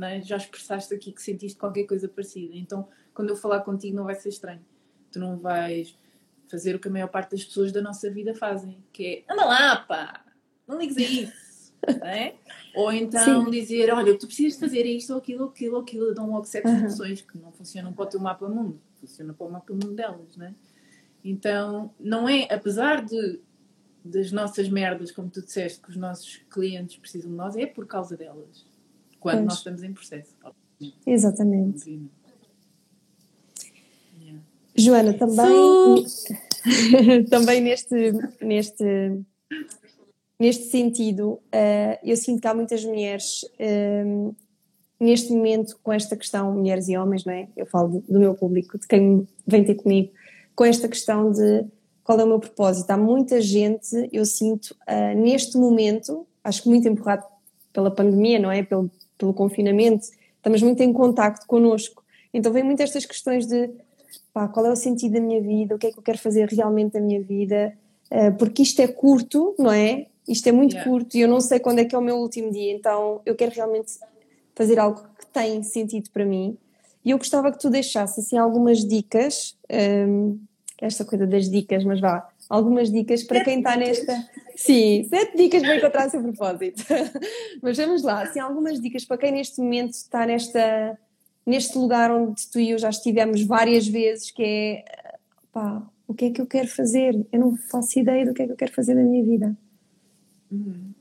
[0.00, 0.22] é?
[0.22, 2.56] já expressaste aqui que sentiste qualquer coisa parecida.
[2.56, 4.64] Então, quando eu falar contigo, não vai ser estranho.
[5.12, 5.94] Tu não vais
[6.50, 9.44] fazer o que a maior parte das pessoas da nossa vida fazem, que é anda
[9.44, 10.24] lá, pá,
[10.66, 11.47] não ligues a isso
[12.02, 12.34] é?
[12.74, 13.50] Ou então Sim.
[13.50, 16.78] dizer, olha, tu precisas fazer isto ou aquilo, aquilo, ou aquilo, dão logo sete uhum.
[16.78, 20.36] soluções que não funcionam para o teu mapa mundo, funcionam para o mapa mundo delas,
[20.36, 20.54] né?
[21.24, 23.40] Então, não é, apesar de
[24.04, 27.86] das nossas merdas, como tu disseste, que os nossos clientes precisam de nós, é por
[27.86, 28.64] causa delas,
[29.20, 29.46] quando pois.
[29.46, 30.34] nós estamos em processo.
[31.06, 32.08] Exatamente.
[34.20, 34.40] Yeah.
[34.76, 36.06] Joana, também,
[37.28, 39.20] também neste, neste
[40.38, 44.34] neste sentido, uh, eu sinto que há muitas mulheres uh,
[45.00, 47.48] neste momento com esta questão, mulheres e homens, não é?
[47.56, 50.12] Eu falo do, do meu público, de quem vem ter comigo,
[50.54, 51.64] com esta questão de
[52.04, 52.90] qual é o meu propósito.
[52.90, 57.24] Há muita gente, eu sinto, uh, neste momento, acho que muito empurrado
[57.72, 58.62] pela pandemia, não é?
[58.62, 62.02] Pelo, pelo confinamento, estamos muito em contacto connosco.
[62.32, 63.70] Então vem muito estas questões de
[64.32, 66.48] pá, qual é o sentido da minha vida, o que é que eu quero fazer
[66.48, 67.76] realmente da minha vida,
[68.38, 70.06] porque isto é curto, não é?
[70.28, 70.88] isto é muito yeah.
[70.88, 73.34] curto e eu não sei quando é que é o meu último dia, então eu
[73.34, 73.92] quero realmente
[74.54, 76.56] fazer algo que tem sentido para mim.
[77.04, 79.56] E eu gostava que tu deixasse assim algumas dicas,
[80.06, 80.38] um,
[80.80, 84.28] esta coisa das dicas, mas vá, algumas dicas para quem está nesta.
[84.54, 86.84] Sim, sete dicas para encontrar o seu propósito.
[87.62, 90.98] mas vamos lá, assim, algumas dicas para quem neste momento está nesta,
[91.46, 94.84] neste lugar onde tu e eu já estivemos várias vezes, que é
[95.52, 97.14] pá, o que é que eu quero fazer?
[97.30, 99.56] Eu não faço ideia do que é que eu quero fazer na minha vida.
[100.50, 100.94] Uhum.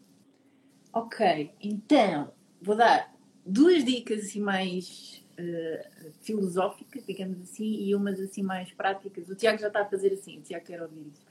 [0.91, 2.31] Ok, então
[2.61, 9.29] vou dar duas dicas assim mais uh, filosóficas, digamos assim, e umas assim mais práticas.
[9.29, 11.21] O Tiago já está a fazer assim, o Tiago quer ouvir isso.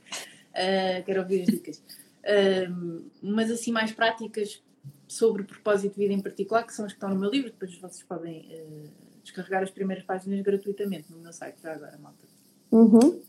[0.53, 1.83] Uh, quero ouvir as dicas.
[2.25, 4.63] Uh, umas assim mais práticas
[5.07, 7.77] sobre propósito de vida em particular, que são as que estão no meu livro, depois
[7.77, 8.91] vocês podem uh,
[9.23, 12.26] descarregar as primeiras páginas gratuitamente no meu site, já agora, malta.
[12.71, 13.23] Uhum.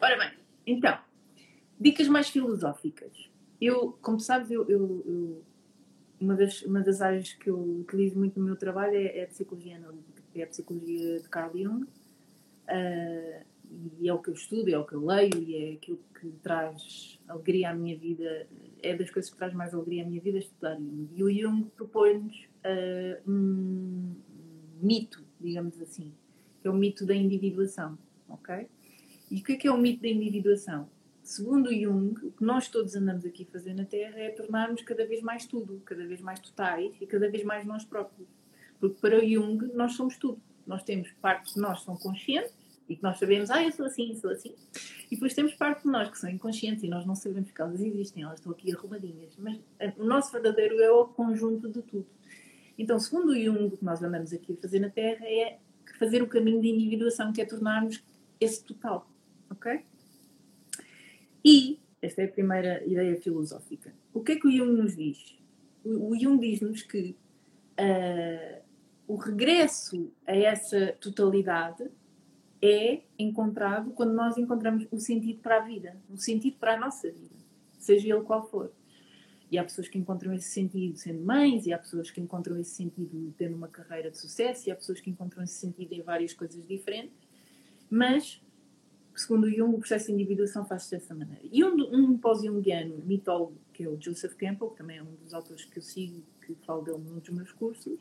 [0.00, 0.32] ora bem,
[0.66, 0.98] Então,
[1.78, 3.30] dicas mais filosóficas.
[3.60, 5.44] Eu, como sabes, eu, eu, eu,
[6.20, 9.26] uma, das, uma das áreas que eu utilizo muito no meu trabalho é, é a
[9.26, 9.80] psicologia
[10.34, 11.84] é a psicologia de Carl Jung.
[11.84, 13.44] Uh,
[14.00, 16.28] e é o que eu estudo, é o que eu leio e é aquilo que
[16.42, 18.48] traz alegria à minha vida,
[18.82, 21.08] é das coisas que traz mais alegria à minha vida estudar Jung.
[21.14, 24.14] E o Jung propõe-nos uh, um
[24.82, 26.12] mito, digamos assim,
[26.60, 27.96] que é o mito da individuação,
[28.30, 28.68] ok?
[29.30, 30.88] E o que é que é o mito da individuação?
[31.22, 35.06] Segundo Jung, o que nós todos andamos aqui a fazer na Terra é tornarmos cada
[35.06, 38.28] vez mais tudo, cada vez mais totais e cada vez mais nós próprios.
[38.80, 40.40] Porque para Jung nós somos tudo.
[40.66, 42.52] Nós temos partes de nós que são conscientes
[42.88, 44.54] e que nós sabemos, ah, eu sou assim, sou assim.
[45.08, 47.80] E depois temos parte de nós que são inconscientes e nós não sabemos que elas
[47.80, 49.32] existem, elas estão aqui arrumadinhas.
[49.38, 52.06] Mas eh, o nosso verdadeiro é o conjunto de tudo.
[52.76, 55.58] Então, segundo Jung, o que nós andamos aqui a fazer na Terra é
[55.98, 58.02] fazer o caminho de individuação, que é tornarmos
[58.40, 59.08] esse total.
[59.50, 59.84] Ok?
[61.44, 63.92] E, esta é a primeira ideia filosófica.
[64.12, 65.38] O que é que o Jung nos diz?
[65.84, 67.16] O, Jung diz-nos que
[67.78, 68.62] uh,
[69.06, 71.90] o regresso a essa totalidade
[72.62, 77.10] é encontrado quando nós encontramos o sentido para a vida, o sentido para a nossa
[77.10, 77.34] vida,
[77.78, 78.70] seja ele qual for.
[79.50, 82.70] E há pessoas que encontram esse sentido sendo mães, e há pessoas que encontram esse
[82.70, 86.32] sentido tendo uma carreira de sucesso, e há pessoas que encontram esse sentido em várias
[86.32, 87.19] coisas diferentes.
[87.90, 88.40] Mas,
[89.14, 91.42] segundo Jung, o processo de individuação faz-se dessa maneira.
[91.50, 95.34] E um, um pós-jungiano mitólogo, que é o Joseph Campbell, que também é um dos
[95.34, 97.98] autores que eu sigo, que falo dele num dos meus cursos,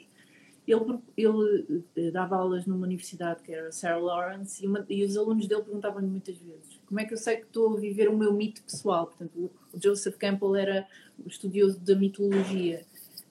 [0.68, 5.18] ele, ele eh, dava aulas numa universidade que era Sarah Lawrence e, uma, e os
[5.18, 8.18] alunos dele perguntavam-lhe muitas vezes como é que eu sei que estou a viver o
[8.18, 9.08] meu mito pessoal.
[9.08, 10.88] Portanto, o, o Joseph Campbell era
[11.24, 12.84] o estudioso da mitologia.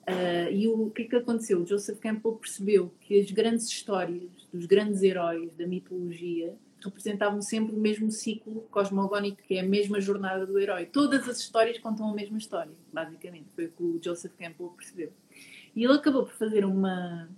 [0.08, 1.60] Uh, e o, o que é que aconteceu?
[1.60, 7.74] O Joseph Campbell percebeu que as grandes histórias dos grandes heróis da mitologia representavam sempre
[7.74, 10.86] o mesmo ciclo cosmogónico, que é a mesma jornada do herói.
[10.86, 13.46] Todas as histórias contam a mesma história, basicamente.
[13.54, 15.12] Foi o que o Joseph Campbell percebeu.
[15.74, 17.28] E ele acabou por fazer uma,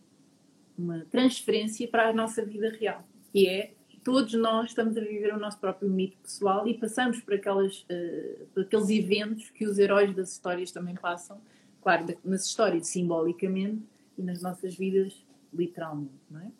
[0.76, 3.02] uma transferência para a nossa vida real,
[3.32, 3.72] que é
[4.04, 8.46] todos nós estamos a viver o nosso próprio mito pessoal e passamos por, aquelas, uh,
[8.54, 11.40] por aqueles eventos que os heróis das histórias também passam,
[11.82, 13.82] claro, nas histórias simbolicamente
[14.16, 16.50] e nas nossas vidas literalmente, não é?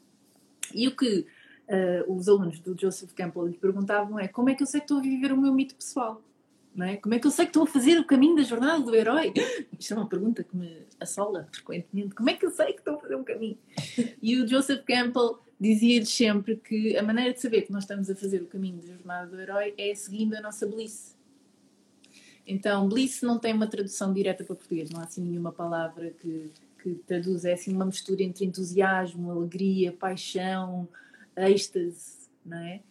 [0.74, 1.26] E o que
[1.68, 4.84] uh, os alunos do Joseph Campbell lhe perguntavam é como é que eu sei que
[4.84, 6.22] estou a viver o meu mito pessoal?
[6.74, 6.96] Não é?
[6.96, 9.32] Como é que eu sei que estou a fazer o caminho da jornada do herói?
[9.78, 12.14] Isto é uma pergunta que me assola frequentemente.
[12.14, 13.58] Como é que eu sei que estou a fazer um caminho?
[14.22, 18.14] E o Joseph Campbell dizia-lhes sempre que a maneira de saber que nós estamos a
[18.14, 21.16] fazer o caminho da jornada do herói é seguindo a nossa bliss.
[22.46, 26.50] Então, bliss não tem uma tradução direta para português, não há assim nenhuma palavra que,
[26.82, 30.88] que traduz, é assim uma mistura entre entusiasmo, alegria, paixão,
[31.36, 32.82] êxtase, não é?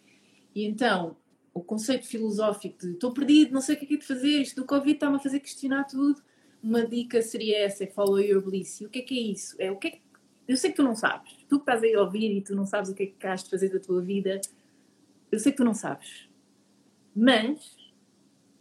[0.54, 1.16] E então,
[1.52, 4.40] o conceito filosófico de estou perdido, não sei o que é que é de fazer,
[4.40, 6.22] isto do Covid está-me a fazer questionar tudo.
[6.62, 8.80] Uma dica seria essa, é follow your bliss.
[8.80, 9.56] E o que é que é isso?
[9.58, 10.02] É o que é que...
[10.46, 11.32] Eu sei que tu não sabes.
[11.48, 13.50] Tu que estás aí a ouvir e tu não sabes o que é que de
[13.50, 14.40] fazer da tua vida.
[15.30, 16.28] Eu sei que tu não sabes.
[17.14, 17.76] Mas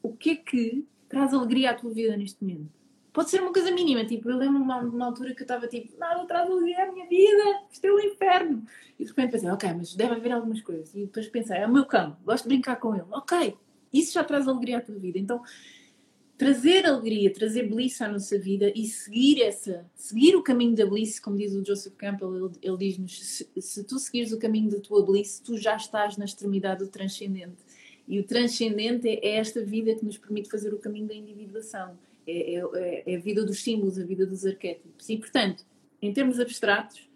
[0.01, 2.78] o que é que traz alegria à tua vida neste momento?
[3.19, 5.91] Pode ser uma coisa mínima, tipo, eu lembro-me uma, uma altura que eu estava tipo,
[5.99, 8.63] nada traz alegria à minha vida, isto é um inferno.
[8.97, 10.95] E de repente pensei, ok, mas deve haver algumas coisas.
[10.95, 13.03] E depois pensei, é o meu cão, gosto de brincar com ele.
[13.11, 13.57] Ok,
[13.91, 15.19] isso já traz alegria à tua vida.
[15.19, 15.43] Então,
[16.37, 21.19] trazer alegria, trazer bliss à nossa vida e seguir essa, seguir o caminho da bliss,
[21.19, 24.79] como diz o Joseph Campbell, ele, ele diz-nos, se, se tu seguires o caminho da
[24.79, 27.57] tua bliss, tu já estás na extremidade do transcendente.
[28.07, 31.97] E o transcendente é esta vida que nos permite fazer o caminho da individuação
[32.29, 35.09] é, é, é, a vida dos símbolos, a vida dos arquétipos.
[35.09, 35.65] E, portanto,
[36.01, 37.09] em termos abstratos,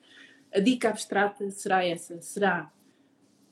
[0.53, 2.71] a dica abstrata será essa: será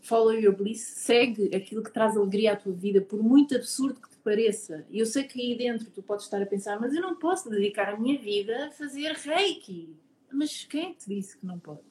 [0.02, 4.10] follow your bliss, segue aquilo que traz alegria à tua vida, por muito absurdo que
[4.10, 4.86] te pareça.
[4.90, 7.50] E eu sei que aí dentro tu podes estar a pensar, mas eu não posso
[7.50, 9.96] dedicar a minha vida a fazer reiki.
[10.32, 11.86] Mas quem é te disse que não podes?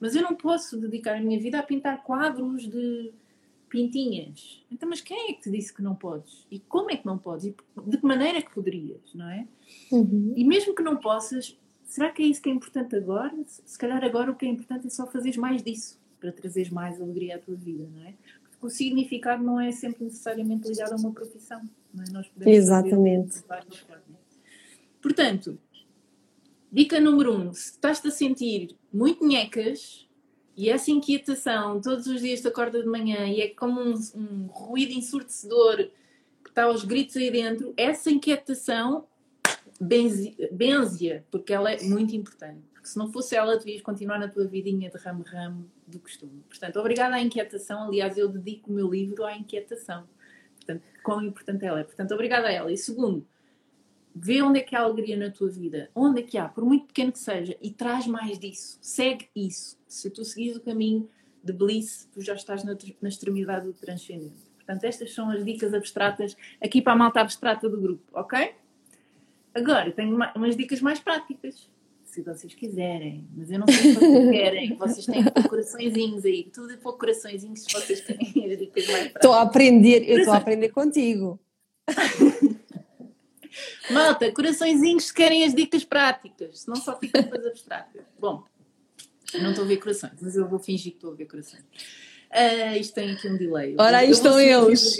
[0.00, 3.12] Mas eu não posso dedicar a minha vida a pintar quadros de
[3.68, 4.64] pintinhas.
[4.70, 6.46] Então, mas quem é que te disse que não podes?
[6.50, 7.46] E como é que não podes?
[7.46, 7.56] E
[7.86, 9.46] de que maneira é que poderias, não é?
[9.90, 10.32] Uhum.
[10.36, 13.34] E mesmo que não possas, será que é isso que é importante agora?
[13.46, 17.00] Se calhar agora o que é importante é só fazeres mais disso, para trazeres mais
[17.00, 18.14] alegria à tua vida, não é?
[18.50, 21.62] Porque o significado não é sempre necessariamente ligado a uma profissão,
[21.92, 22.10] não é?
[22.10, 23.44] Nós podemos Exatamente.
[25.02, 25.58] Portanto,
[26.72, 30.05] dica número um, se estás-te a sentir muito nhecas,
[30.56, 34.46] e essa inquietação, todos os dias te acorda de manhã e é como um, um
[34.46, 35.76] ruído ensurdecedor
[36.42, 39.06] que está aos gritos aí dentro, essa inquietação
[39.78, 42.62] benze-a, porque ela é muito importante.
[42.72, 46.42] Porque se não fosse ela, devias continuar na tua vidinha de ramo-ramo do costume.
[46.48, 47.82] Portanto, obrigada à inquietação.
[47.82, 50.08] Aliás, eu dedico o meu livro à inquietação.
[50.56, 51.84] Portanto, quão importante ela é.
[51.84, 52.72] Portanto, obrigada a ela.
[52.72, 53.26] E segundo,
[54.18, 56.86] vê onde é que há alegria na tua vida, onde é que há, por muito
[56.86, 59.78] pequeno que seja, e traz mais disso, segue isso.
[59.86, 61.08] Se tu seguires o caminho
[61.44, 64.46] de bliss, tu já estás na, na extremidade do transcendente.
[64.56, 68.54] Portanto, estas são as dicas abstratas aqui para a malta abstrata do grupo, ok?
[69.54, 71.68] Agora, tenho uma, umas dicas mais práticas,
[72.04, 76.72] se vocês quiserem, mas eu não sei se vocês querem, vocês têm coraçõezinhos aí, tudo
[76.72, 79.16] é por coraçõezinhos se vocês têm as dicas mais práticas.
[79.16, 81.38] Estou a aprender, eu estou a aprender contigo.
[83.90, 88.04] Malta, coraçõezinhos se querem as dicas práticas, se não só ficam coisas abstratas.
[88.18, 88.44] Bom,
[89.34, 91.64] não estou a ver corações, mas eu vou fingir que estou a ver corações.
[92.30, 93.76] Uh, isto tem aqui um delay.
[93.78, 94.98] Ora, aí estão eles.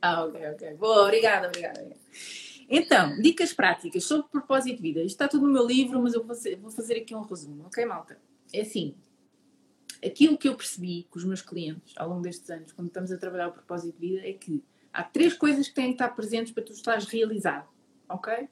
[0.00, 0.74] Ah, ok, ok.
[0.74, 1.96] Boa, obrigada, obrigada.
[2.68, 5.00] Então, dicas práticas sobre propósito de vida.
[5.00, 7.66] Isto está tudo no meu livro, mas eu vou fazer, vou fazer aqui um resumo,
[7.66, 8.18] ok, malta?
[8.52, 8.94] É assim,
[10.04, 13.18] aquilo que eu percebi com os meus clientes ao longo destes anos, quando estamos a
[13.18, 14.62] trabalhar o propósito de vida, é que
[14.92, 17.68] há três coisas que têm que estar presentes para tu estares realizado,
[18.08, 18.48] ok?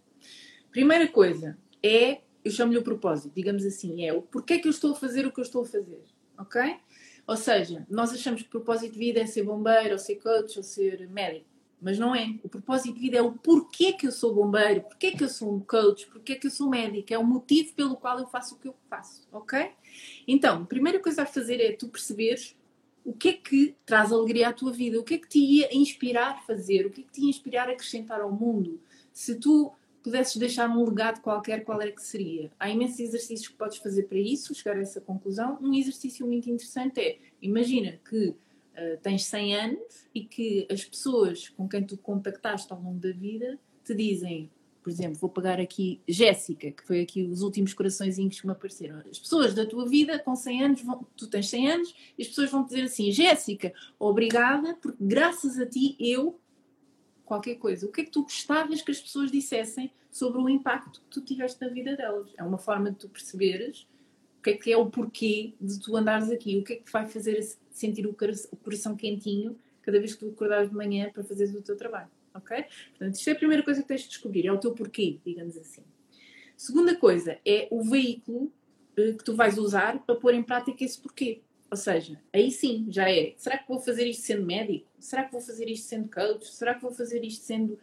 [0.70, 4.92] Primeira coisa é, eu chamo-lhe o propósito, digamos assim, é o porquê que eu estou
[4.92, 6.04] a fazer o que eu estou a fazer,
[6.38, 6.76] ok?
[7.26, 10.56] Ou seja, nós achamos que o propósito de vida é ser bombeiro, ou ser coach,
[10.56, 11.46] ou ser médico.
[11.80, 12.34] Mas não é.
[12.42, 15.54] O propósito de vida é o porquê que eu sou bombeiro, porquê que eu sou
[15.54, 17.14] um coach, porquê que eu sou médico.
[17.14, 19.70] É o motivo pelo qual eu faço o que eu faço, ok?
[20.26, 22.56] Então, a primeira coisa a fazer é tu perceberes
[23.04, 25.74] o que é que traz alegria à tua vida, o que é que te ia
[25.74, 28.80] inspirar fazer, o que é que te ia inspirar a acrescentar ao mundo.
[29.12, 29.72] Se tu
[30.02, 32.50] pudesses deixar um legado qualquer, qual era que seria?
[32.58, 35.58] Há imensos exercícios que podes fazer para isso, chegar a essa conclusão.
[35.60, 41.48] Um exercício muito interessante é, imagina que uh, tens 100 anos e que as pessoas
[41.50, 44.50] com quem tu contactaste ao longo da vida te dizem,
[44.90, 49.00] por exemplo, vou pegar aqui Jéssica, que foi aqui os últimos coraçõezinhos que me apareceram.
[49.08, 52.28] As pessoas da tua vida com 100 anos, vão, tu tens 100 anos, e as
[52.28, 56.40] pessoas vão dizer assim, Jéssica, obrigada, porque graças a ti eu
[57.24, 57.86] qualquer coisa.
[57.86, 61.20] O que é que tu gostavas que as pessoas dissessem sobre o impacto que tu
[61.20, 62.28] tiveste na vida delas?
[62.36, 63.86] É uma forma de tu perceberes
[64.40, 66.84] o que é que é o porquê de tu andares aqui, o que é que
[66.84, 68.16] te vai fazer sentir o
[68.64, 72.64] coração quentinho cada vez que tu acordares de manhã para fazeres o teu trabalho, ok?
[72.90, 75.56] Portanto, isto é a primeira coisa que tens de descobrir, é o teu porquê, digamos
[75.56, 75.82] assim.
[76.56, 78.52] Segunda coisa é o veículo
[78.96, 81.40] eh, que tu vais usar para pôr em prática esse porquê.
[81.70, 83.34] Ou seja, aí sim, já é.
[83.36, 84.86] Será que vou fazer isto sendo médico?
[84.98, 86.46] Será que vou fazer isto sendo coach?
[86.52, 87.78] Será que vou fazer isto sendo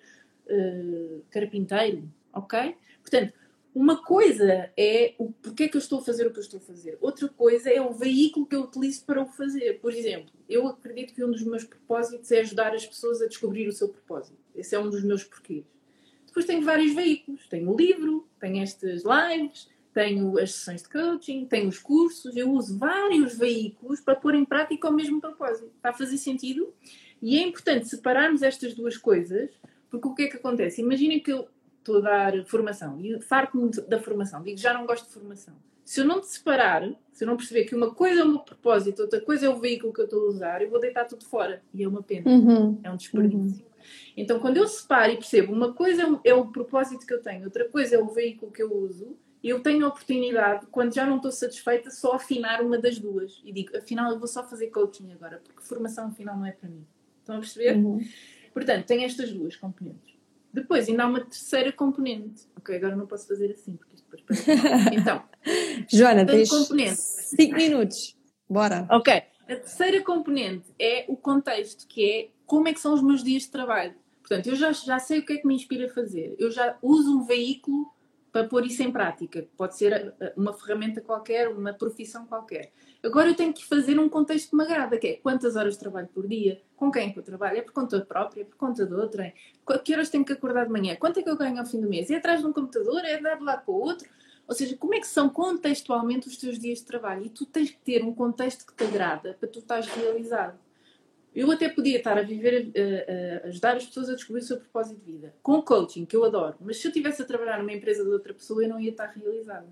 [0.46, 2.12] uh, carpinteiro?
[2.34, 2.76] Ok?
[3.02, 3.34] Portanto,
[3.78, 6.64] uma coisa é o porquê que eu estou a fazer o que eu estou a
[6.64, 6.98] fazer.
[7.00, 9.80] Outra coisa é o veículo que eu utilizo para o fazer.
[9.80, 13.68] Por exemplo, eu acredito que um dos meus propósitos é ajudar as pessoas a descobrir
[13.68, 14.40] o seu propósito.
[14.56, 15.64] Esse é um dos meus porquês.
[16.26, 17.48] Depois tenho vários veículos.
[17.48, 22.52] Tenho o livro, tenho estas lives, tenho as sessões de coaching, tenho os cursos, eu
[22.52, 25.72] uso vários veículos para pôr em prática o mesmo propósito.
[25.76, 26.74] Está a fazer sentido?
[27.22, 29.52] E é importante separarmos estas duas coisas,
[29.88, 30.82] porque o que é que acontece?
[30.82, 31.48] Imaginem que eu
[31.88, 35.56] estou a dar formação e farto-me da formação, digo já não gosto de formação.
[35.86, 36.84] Se eu não te separar,
[37.14, 39.58] se eu não perceber que uma coisa é o meu propósito, outra coisa é o
[39.58, 41.64] veículo que eu estou a usar, eu vou deitar tudo fora.
[41.74, 42.30] E é uma pena.
[42.30, 42.78] Uhum.
[42.84, 43.66] É um desperdício.
[43.66, 43.72] Uhum.
[44.18, 47.70] Então, quando eu separo e percebo uma coisa é o propósito que eu tenho, outra
[47.70, 51.32] coisa é o veículo que eu uso, eu tenho a oportunidade, quando já não estou
[51.32, 53.42] satisfeita, só afinar uma das duas.
[53.46, 56.68] E digo, afinal, eu vou só fazer coaching agora, porque formação, afinal, não é para
[56.68, 56.86] mim.
[57.22, 57.78] Estão a perceber?
[57.78, 58.06] Uhum.
[58.54, 60.17] Portanto, tem estas duas componentes.
[60.54, 62.44] Depois, ainda há uma terceira componente.
[62.58, 64.96] Ok, agora não posso fazer assim, porque isto depois parece...
[64.96, 65.24] Então,
[65.92, 66.96] Joana, tens componente.
[66.98, 68.18] cinco minutos.
[68.50, 68.88] Bora.
[68.90, 69.14] Ok.
[69.14, 73.44] A terceira componente é o contexto, que é como é que são os meus dias
[73.44, 73.96] de trabalho.
[74.20, 76.36] Portanto, eu já, já sei o que é que me inspira a fazer.
[76.38, 77.90] Eu já uso um veículo
[78.32, 79.48] para pôr isso em prática.
[79.56, 82.72] Pode ser eh, uma ferramenta qualquer, uma profissão qualquer.
[83.04, 86.08] Agora eu tenho que fazer um contexto que me agrada, que é quantas horas trabalho
[86.08, 88.86] por dia, com quem é que eu trabalho, é por conta própria, é por conta
[88.86, 89.34] de outra,
[89.84, 91.88] que horas tenho que acordar de manhã, quanto é que eu ganho ao fim do
[91.88, 94.08] mês, é atrás de um computador, é dar de lado para o outro.
[94.48, 97.26] Ou seja, como é que são contextualmente os teus dias de trabalho?
[97.26, 100.58] E tu tens que ter um contexto que te agrada para tu estás realizado.
[101.36, 104.58] Eu até podia estar a viver, a, a, ajudar as pessoas a descobrir o seu
[104.58, 107.74] propósito de vida, com coaching, que eu adoro, mas se eu estivesse a trabalhar numa
[107.74, 109.68] empresa de outra pessoa, eu não ia estar realizada.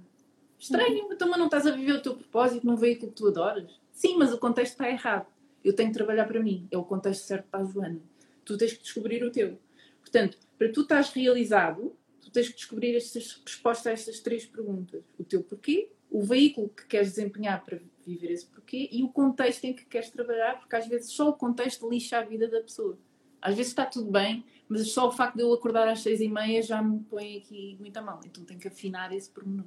[0.60, 3.80] Estranho, então, mas não estás a viver o teu propósito num veículo que tu adoras?
[3.92, 5.28] Sim, mas o contexto está errado.
[5.64, 6.68] Eu tenho que trabalhar para mim.
[6.72, 8.02] É o contexto certo para a Joana.
[8.44, 9.58] Tu tens que descobrir o teu.
[10.00, 15.04] Portanto, para tu estás realizado, tu tens que descobrir estas respostas a estas três perguntas:
[15.18, 19.66] o teu porquê, o veículo que queres desempenhar para viver esse porquê e o contexto
[19.66, 22.98] em que queres trabalhar, porque às vezes só o contexto lixa a vida da pessoa.
[23.42, 26.28] Às vezes está tudo bem, mas só o facto de eu acordar às seis e
[26.28, 28.20] meia já me põe aqui muita mal.
[28.26, 29.66] Então tenho que afinar esse pormenor.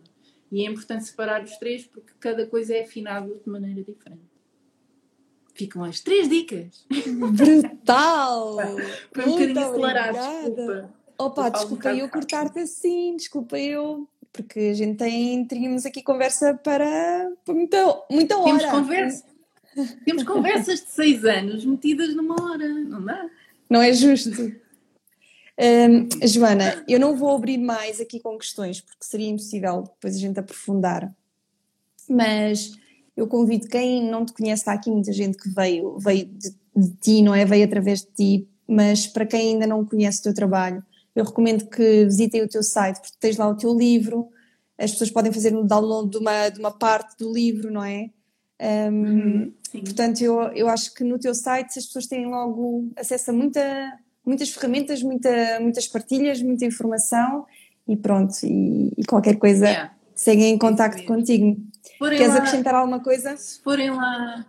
[0.51, 4.23] E é importante separar os três porque cada coisa é afinada de maneira diferente.
[5.55, 6.87] ficam as três dicas.
[7.33, 8.57] Brutal!
[9.13, 10.95] Foi um bocadinho acelerado, desculpa.
[11.19, 17.33] Opa, desculpa eu cortar-te assim, desculpa eu, porque a gente tem, teríamos aqui conversa para,
[17.45, 18.59] para muita, muita hora.
[18.59, 19.25] Temos conversa.
[20.05, 23.29] Temos conversas de seis anos metidas numa hora, não dá?
[23.69, 24.31] Não é justo.
[25.59, 30.19] Um, Joana, eu não vou abrir mais aqui com questões, porque seria impossível depois a
[30.19, 31.13] gente aprofundar.
[32.09, 32.73] Mas
[33.17, 36.97] eu convido quem não te conhece, está aqui muita gente que veio, veio de, de
[37.01, 37.45] ti, não é?
[37.45, 40.85] Veio através de ti, mas para quem ainda não conhece o teu trabalho,
[41.15, 44.29] eu recomendo que visitem o teu site, porque tens lá o teu livro,
[44.79, 48.11] as pessoas podem fazer um download de uma, de uma parte do livro, não é?
[48.61, 49.53] Um, uhum,
[49.85, 53.99] portanto, eu, eu acho que no teu site as pessoas têm logo acesso a muita,
[54.29, 57.47] muitas ferramentas, muita, muitas partilhas, muita informação
[57.89, 59.95] e pronto, e, e qualquer coisa yeah.
[60.15, 61.57] seguem em contacto contigo.
[61.99, 63.37] Queres lá, acrescentar alguma coisa?
[63.37, 64.47] Se forem lá.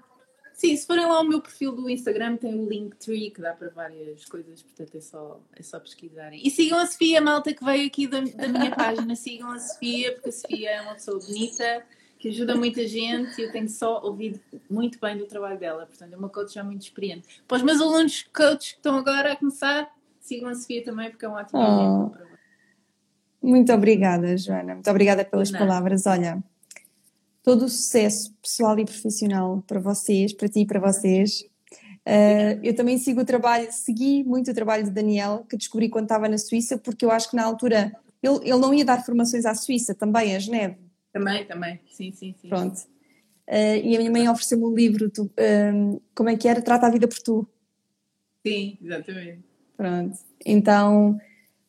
[0.54, 3.70] Sim, se forem lá ao meu perfil do Instagram, tem um Linktree que dá para
[3.70, 6.46] várias coisas, portanto é só, é só pesquisarem.
[6.46, 10.12] E sigam a Sofia, malta que veio aqui da, da minha página, sigam a Sofia,
[10.16, 11.86] porque a Sofia é uma pessoa bonita,
[12.20, 14.40] que ajuda muita gente e eu tenho só ouvido
[14.70, 17.42] muito bem do trabalho dela, portanto é uma coach já muito experiente.
[17.48, 19.90] Para os meus alunos coaches que estão agora a começar,
[20.20, 21.64] sigam a Sofia também, porque é um ótimo oh.
[21.64, 22.26] exemplo para
[23.42, 26.06] Muito obrigada, Joana, muito obrigada pelas palavras.
[26.06, 26.44] Olha,
[27.42, 31.46] todo o sucesso pessoal e profissional para vocês, para ti e para vocês.
[32.06, 36.06] Uh, eu também sigo o trabalho, segui muito o trabalho de Daniel, que descobri quando
[36.06, 39.46] estava na Suíça, porque eu acho que na altura ele, ele não ia dar formações
[39.46, 40.89] à Suíça, também a Geneve.
[41.20, 42.50] Também, também, sim, sim, sim.
[42.50, 42.78] Pronto.
[43.48, 45.30] Uh, e a minha mãe ofereceu-me um livro, tu,
[45.74, 46.62] um, como é que era?
[46.62, 47.48] Trata a vida por tu.
[48.46, 49.44] Sim, exatamente.
[49.76, 50.18] Pronto.
[50.46, 51.20] Então,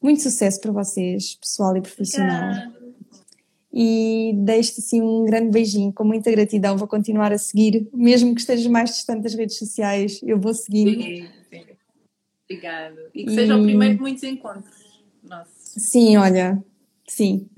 [0.03, 2.51] muito sucesso para vocês, pessoal e profissional.
[2.51, 2.81] Obrigada
[3.73, 6.77] e deixo-te assim um grande beijinho, com muita gratidão.
[6.77, 11.03] Vou continuar a seguir, mesmo que estejas mais distante das redes sociais, eu vou seguindo.
[11.03, 11.67] Sim, sim.
[12.45, 13.11] Obrigada.
[13.15, 13.35] E que e...
[13.35, 15.05] seja o primeiro de muitos encontros.
[15.23, 15.51] Nossa.
[15.55, 16.63] Sim, olha,
[17.07, 17.49] sim.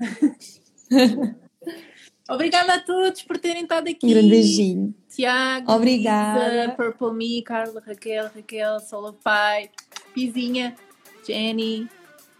[2.29, 4.05] Obrigada a todos por terem estado aqui.
[4.05, 4.95] Um grande beijinho.
[5.09, 6.47] Tiago, Obrigada.
[6.47, 9.69] Lisa, Purple Me, Carla, Raquel, Raquel, Solo Pai,
[10.13, 10.75] Pizinha,
[11.27, 11.89] Jenny,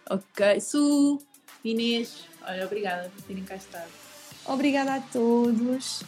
[0.10, 1.20] ok, Su,
[1.64, 2.26] Inês.
[2.48, 3.90] Olha, obrigada por terem cá estado.
[4.46, 6.04] Obrigada a todos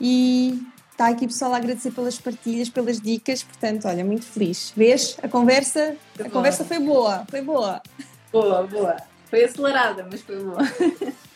[0.00, 0.60] e
[0.90, 4.72] está aqui o pessoal a agradecer pelas partilhas, pelas dicas, portanto, olha, muito feliz.
[4.76, 5.16] Vês?
[5.22, 6.32] A conversa, foi a boa.
[6.32, 7.82] conversa foi boa, foi boa.
[8.32, 8.96] Boa, boa.
[9.28, 10.58] Foi acelerada, mas foi boa.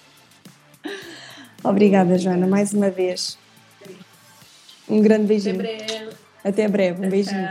[1.64, 3.38] Obrigada, Joana, mais uma vez.
[4.88, 5.60] Um grande beijinho.
[5.60, 6.16] Até breve.
[6.44, 7.48] Até breve, um beijinho.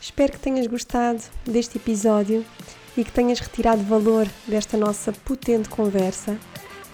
[0.00, 2.44] Espero que tenhas gostado deste episódio
[2.96, 6.38] e que tenhas retirado valor desta nossa potente conversa.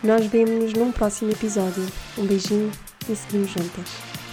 [0.03, 1.87] Nós vemos-nos num próximo episódio.
[2.17, 2.71] Um beijinho
[3.09, 4.30] e seguimos juntas.